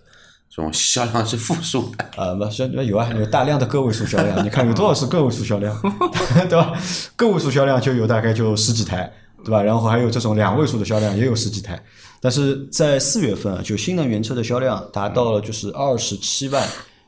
[0.49, 2.05] 这种销量是负数的。
[2.15, 5.75] 啊，那那有啊，有大量的个位数销量，你看有多少是个位数销量，
[6.47, 6.79] 对吧？
[7.17, 9.11] 个位数销量就有大概就十几台，
[9.45, 9.63] 对吧？
[9.63, 11.81] 然后还有这种两位数的销量也有十几台，
[12.19, 16.67] 但是在四月份啊，就新能源车的销量达到了就是二十七万。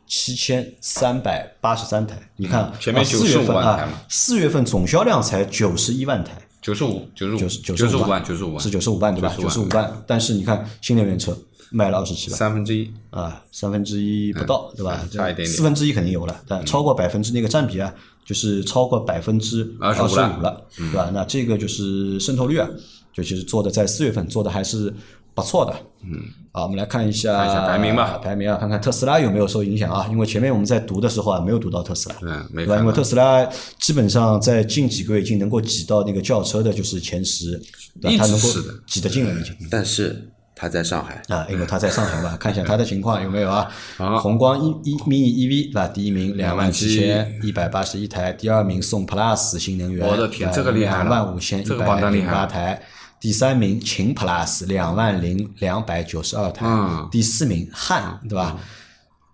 [0.09, 6.31] 七千三百八十三台，你看前面啊四月份万台嘛啊，四月份总销量才九十一万台，
[6.61, 9.35] 九十五，九十五，九十九十五十五万，九十五万，是九十五万对吧？
[9.37, 11.37] 九十五万，但是你看新能源车
[11.71, 12.91] 卖了二十七万，三分之一。
[13.09, 14.99] 啊，三分之一不到，对吧？
[15.01, 17.93] 嗯差一点点四分之一肯定有了，但超过百分之那个占比啊，
[18.25, 21.09] 就是超过百分之二十五了了，对吧？
[21.13, 22.69] 那这个就是渗透率啊，
[23.13, 24.93] 就其实做的在四月份做的还是
[25.33, 25.75] 不错的。
[26.03, 30.07] 嗯，啊，我们来看一下排名吧排名啊，看看特斯拉有没有受影响啊？
[30.11, 32.79] 因为前面我们在读的时候啊，没有读到特斯拉，嗯，没对吧？
[32.79, 33.43] 因为特斯拉
[33.79, 37.59] 基本上在近几个月已经能够挤到那个轿车的就是前十，
[37.99, 38.25] 对一吧？
[38.25, 38.47] 它能够
[38.85, 39.55] 挤得进了已经。
[39.71, 43.69] 但是它在上海，啊，因为他在上海嘛， 看一下他的情况有没有啊？
[43.97, 45.87] 好宏光 E 一 mini EV 对吧？
[45.87, 52.81] 第一名两万七千一百八十一台，第二名宋 Plus 新能源，我的天这个厉害了两万五千一这个榜百零八台。
[53.19, 58.57] 第三名秦 Plus 两万零两百九十二台，嗯第四名汉对吧？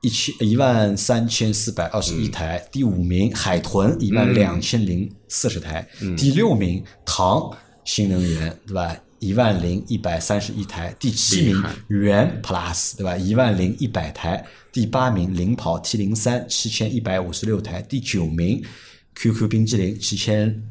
[0.01, 7.49] 一千一万三千四百二十一台，嗯第五名海豚一万两千零四十台，嗯第六名唐
[7.83, 8.95] 新能源对吧？
[9.23, 13.15] 一万零一百三十一台，第七名元 Plus 对吧？
[13.15, 18.61] 一万零一百台，第八名领跑 T 零三七千一百五十六台，第九名
[19.15, 20.61] QQ 冰激凌七千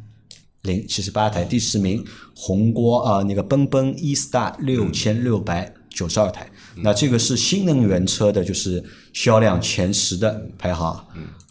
[0.63, 2.05] 零七十八台，第十名
[2.37, 6.47] 红锅啊、那个奔奔 E Star 六千六百九十二台。
[6.77, 8.83] 那这个是新能源车的，就是
[9.13, 11.03] 销量前十的排行，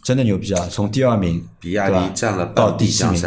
[0.02, 0.68] 真的牛逼啊！
[0.70, 3.22] 从第二名比亚迪占了到第十名。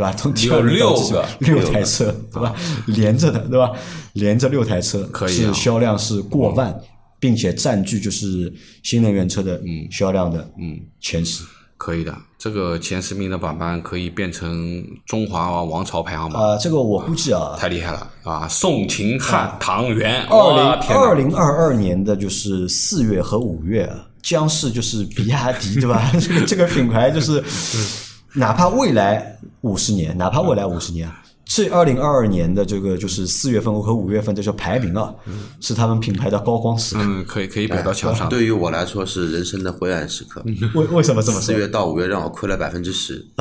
[0.00, 0.12] 对吧？
[0.16, 1.22] 从第二名到第十名
[1.54, 2.54] 有六台车，对吧？
[2.86, 3.70] 连着的，对吧？
[4.14, 6.74] 连着六台车，可以销量是过万，
[7.18, 11.44] 并且占据就是新能源车的嗯销量的嗯前十。
[11.76, 18.46] 可以的，这个前十名的榜单可以变成中华王朝排行榜，啊，这个我估计啊，太厉害了啊！
[18.48, 26.12] 宋、秦、汉、唐、元，二哇零二零二二年的就是四月和五月啊，将是就是比亚迪对吧？
[26.20, 27.42] 这个这个品牌就是，
[28.34, 31.10] 哪怕未来五十年，哪怕未来五十年，
[31.44, 35.12] 这二零二二年的这个就是四月份和五月份这就排名啊，
[35.60, 37.00] 是他们品牌的高光时刻。
[37.02, 38.28] 嗯，可以可以摆到墙上。
[38.28, 40.44] 对于我来说是人生的灰暗时刻。
[40.74, 41.46] 为为什么这么说？
[41.46, 43.26] 四月到五月让我亏了百分之十，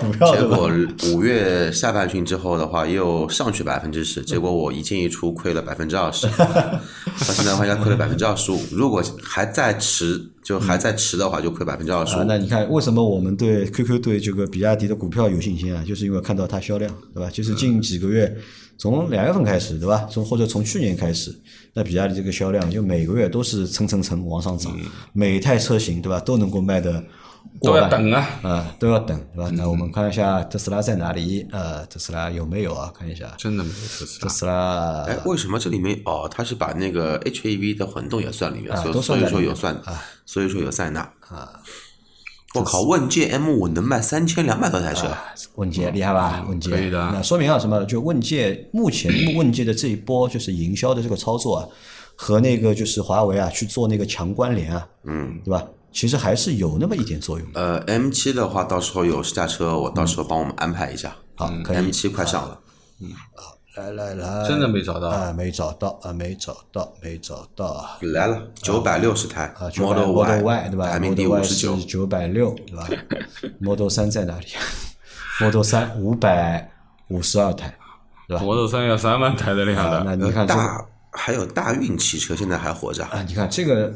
[0.00, 0.36] 股票？
[0.36, 0.70] 结果
[1.12, 6.80] 五月下半旬之后的话又上去百分之十，结果我一进一出亏了百分之二十， 到
[7.18, 8.60] 现在的话应该亏了百分之二十五。
[8.70, 12.14] 如果还在迟，就还在持的话，就亏百分之二十。
[12.24, 15.82] 那你看为什么我们对 QQ 对这个比亚迪的股票有信心啊？
[15.84, 17.28] 就是因为看到它销量，对吧？
[17.28, 18.32] 就是近几个月，
[18.78, 20.06] 从两月份开始，对吧？
[20.08, 21.34] 从或者从去年开始，
[21.74, 24.72] 那比亚迪这个销量就每个月都是蹭蹭蹭往上涨，
[25.12, 26.20] 每一台车型，对吧？
[26.20, 27.02] 都能够卖的
[27.62, 28.28] 都要等啊！
[28.42, 29.50] 啊，都要等，对吧？
[29.54, 31.46] 那我们看一下特斯拉在哪里？
[31.50, 32.92] 呃，特斯拉有没有啊？
[32.96, 39.80] 看一下，真的没有特斯拉，特斯拉哎，为什么这里面哦，他是把那个 HEV 的混动也算里面，所以说有算，
[40.24, 41.60] 所以说有塞纳啊。
[42.54, 45.08] 我靠，问界 M 五能卖三千两百多台车，
[45.56, 46.42] 问界厉害吧？
[46.48, 47.84] 问界可以的那说明啊什么？
[47.84, 51.68] 就问界 目前问界的这一波就是营销的这个操作啊，
[52.16, 55.66] 和那个就是华为啊去做那个强关联啊，嗯，对吧？
[55.96, 57.48] 其实还是有那么一点作用。
[57.54, 61.16] 呃，M 七的话，到时候有试驾车，我到时候帮我们安排一下。
[61.36, 62.60] 好，可以 M 七快上了，
[63.76, 67.96] 来来来，真的没找到啊，没找到啊，没找到，没找到啊。
[68.02, 71.76] 来了，九百六十台啊 Model Model Y 对吧排名第？Model 五十九。
[71.76, 72.86] 九百六对吧？
[73.58, 74.46] Model 三在哪里
[75.40, 76.70] ？Model 三五百
[77.08, 77.74] 五十二台，
[78.28, 83.90] 对吧？？Model 三要三万台的量啊，那，你看这个大还有大运汽车现在还活着，啊，你看这个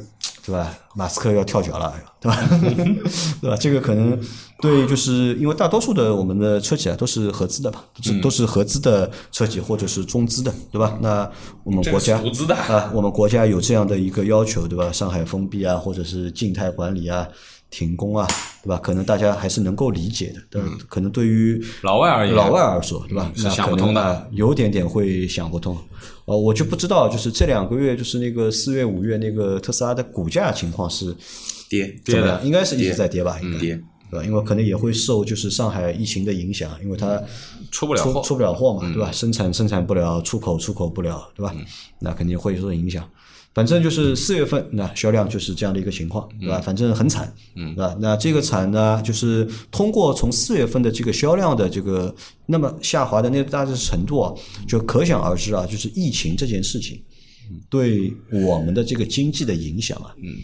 [0.45, 0.73] 对吧？
[0.95, 2.37] 马斯克要跳脚了，对吧？
[3.41, 3.57] 对吧？
[3.57, 4.19] 这个可能
[4.61, 10.99] 对，就是因为大多数的我们的车企啊都是合资的吧，都是都是合资的车企或者是中资的，对吧？
[11.01, 11.31] 那
[11.65, 12.21] 我们国家
[12.69, 14.91] 啊，我们国家有这样的一个要求，对吧？
[14.91, 17.27] 上海封闭啊，或者是静态管理啊。
[17.73, 18.27] 停工啊，
[18.65, 18.77] 对吧？
[18.83, 20.69] 可能大家还是能够理解的，对吧？
[20.89, 23.31] 可能对于老外而言老外而说，对吧？
[23.33, 25.79] 是那可能想不通的啊有点点会想不通。
[26.31, 31.13] 呃，我就不知道，就是这两个月，就是那个四月、五月那个特斯拉的股价情况是
[31.69, 32.39] 跌怎么样？
[32.39, 33.37] 跌的应该是一直在跌吧？
[33.43, 33.75] 应该跌，
[34.09, 34.25] 对吧？
[34.25, 37.17] 因为可能也会受就是上海疫情的影响，因为它
[37.73, 39.11] 出出不了货，出不了货嘛，对吧？
[39.11, 41.53] 生产生产不了，出口出口不了，对吧？
[41.99, 43.05] 那肯定会受影响。
[43.53, 46.61] 反正就是四月份，那销量就是这样的一个情况，对吧？
[46.61, 47.97] 反正很惨，嗯对吧？
[48.01, 52.15] 那这个惨呢，就是通过从四月份的这个销量的这个
[52.47, 54.33] 那么下滑的那大致程度啊，
[54.69, 57.03] 就可想而知啊，就是疫情这件事情
[57.69, 60.37] 对我们的这个经济的影响啊，嗯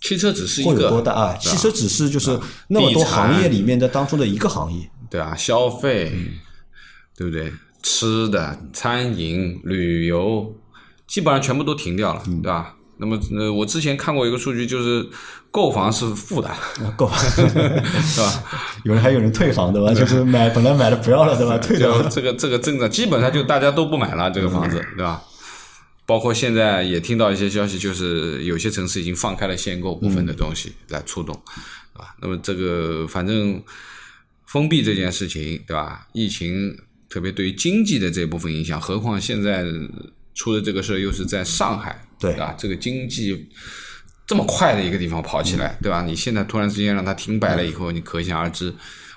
[0.00, 1.36] 汽车只是一会有个多大啊？
[1.38, 2.38] 汽车只是就是
[2.68, 6.12] 那么多行业里面的当中的一个行业，对啊，消费，
[7.16, 7.50] 对不对？
[7.82, 10.54] 吃的、餐饮、旅游，
[11.14, 12.74] 基本上全部都停掉了，嗯对吧？
[12.96, 15.08] 那么，呃，我之前看过一个数据，就是
[15.52, 16.50] 购房是负的，
[16.96, 17.16] 购房？
[18.02, 18.44] 是吧？
[18.82, 19.94] 有人还有人退房对吧？
[19.94, 21.56] 就是买本来买了不要了对吧？
[21.58, 25.22] 退掉这个这个政策，基本上就大家都不买了这个房嗯子，对吧？
[26.04, 31.32] 包括现在也听到一些消息，就是有些城市已经放开了限购部分的东西来触动，
[31.94, 32.16] 对吧？
[32.20, 33.62] 那么这个反正
[34.46, 36.08] 封闭这件事情，对吧？
[36.12, 36.76] 疫情
[37.08, 39.64] 特别对于经济的这部分影响，何况现在
[40.34, 42.54] 出的这个事儿又是在上海，对吧？
[42.58, 43.48] 这个经济
[44.26, 46.02] 这么快的一个地方跑起来，对吧？
[46.02, 48.72] 你现在突然之间让它停摆了以后，你可想而知，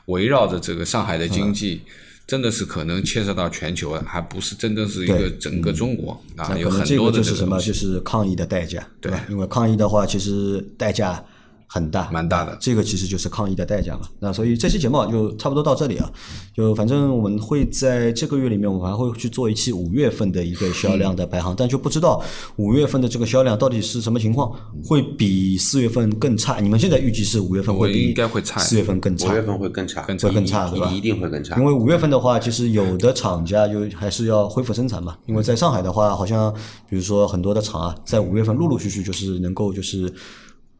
[0.06, 1.82] 围绕着这个上海的经济。
[2.28, 7.58] 真的是可能牵涉到全球的，还不是真的是一个整个中国啊，有很多的个就是什么？
[7.58, 9.26] 就是抗疫的代价，对吧？
[9.30, 11.24] 因为抗疫的话，其实代价
[11.68, 14.08] 很大，蛮大的这个其实就是抗疫的代价嘛。
[14.20, 16.10] 那所以这期节目啊就差不多到这里啊，
[16.56, 22.24] 就反正我们会在这个月里面，我们还会去做一期五月份的一个销量的排行，但就不知道
[22.56, 24.52] 五月份的这个销量到底是什么情况，
[24.84, 26.60] 会比四月份更差。
[26.60, 31.64] 你们现在预计是五月份会比应该会差四月份更差五月，份会更差，更会更差对吧一定会更差因。
[31.66, 35.18] 为五月份的话，其实有的厂家就还是要恢复生产嘛。
[35.26, 36.54] 因为在上海的话，好像
[36.90, 40.12] 比如说很多的厂啊，在五月份陆陆续续就是能够就是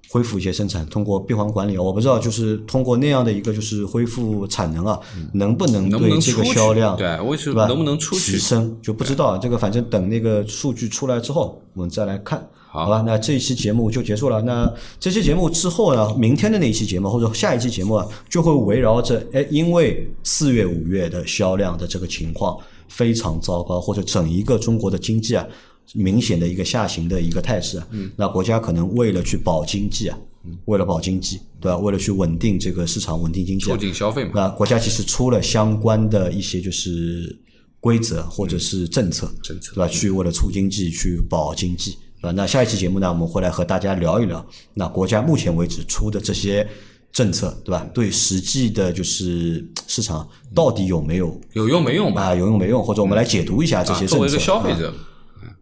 [0.10, 5.00] 恢复一些生产，通过闭环管理啊，我不知道就是通过那样的一个就是恢复产能啊，
[5.34, 12.46] 能不能对这个销量对为什么能不能出去提升就不知道，这个反正等那个数据出来之后，我们再来看。
[12.70, 14.42] 好好吧，那这一期节目就结束了。
[14.42, 22.58] 那这期节目之后呢，明天的那一期节目或者下一期节目啊，就会围绕着哎，因为四月、五月的销量的这个情况
[22.90, 25.48] 非常糟糕，或者整一个中国的经济啊，
[25.94, 30.18] 明显的一个下行的一个态势啊，嗯那国家可能为了去保经济啊，
[30.66, 31.78] 为了保经济，对吧？
[31.78, 37.38] 为了去稳定这个市场、稳定经济啊，促进消费嘛，那国家其实出了相关的一些就是
[37.80, 39.88] 规则或者是政策，政策对吧？
[39.88, 42.32] 去为了促经济、去保经济，对吧？
[42.32, 46.68] 那下一期节目呢，我们会来和大家聊一聊，那国家目前为止出的这些
[47.14, 47.88] 政策，对吧？
[47.94, 52.24] 对实际的就是市场到底有没有有用没用吧？
[52.24, 54.16] 啊有用没用，或者我们来解读一下这些啊，政策。
[54.16, 54.94] 作为一个消费啊者，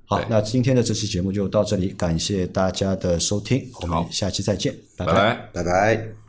[0.07, 5.49] 好，那今天的这期节目就到这里，感谢大家的收听，我们下期再见，拜拜拜。
[5.53, 6.24] 拜拜。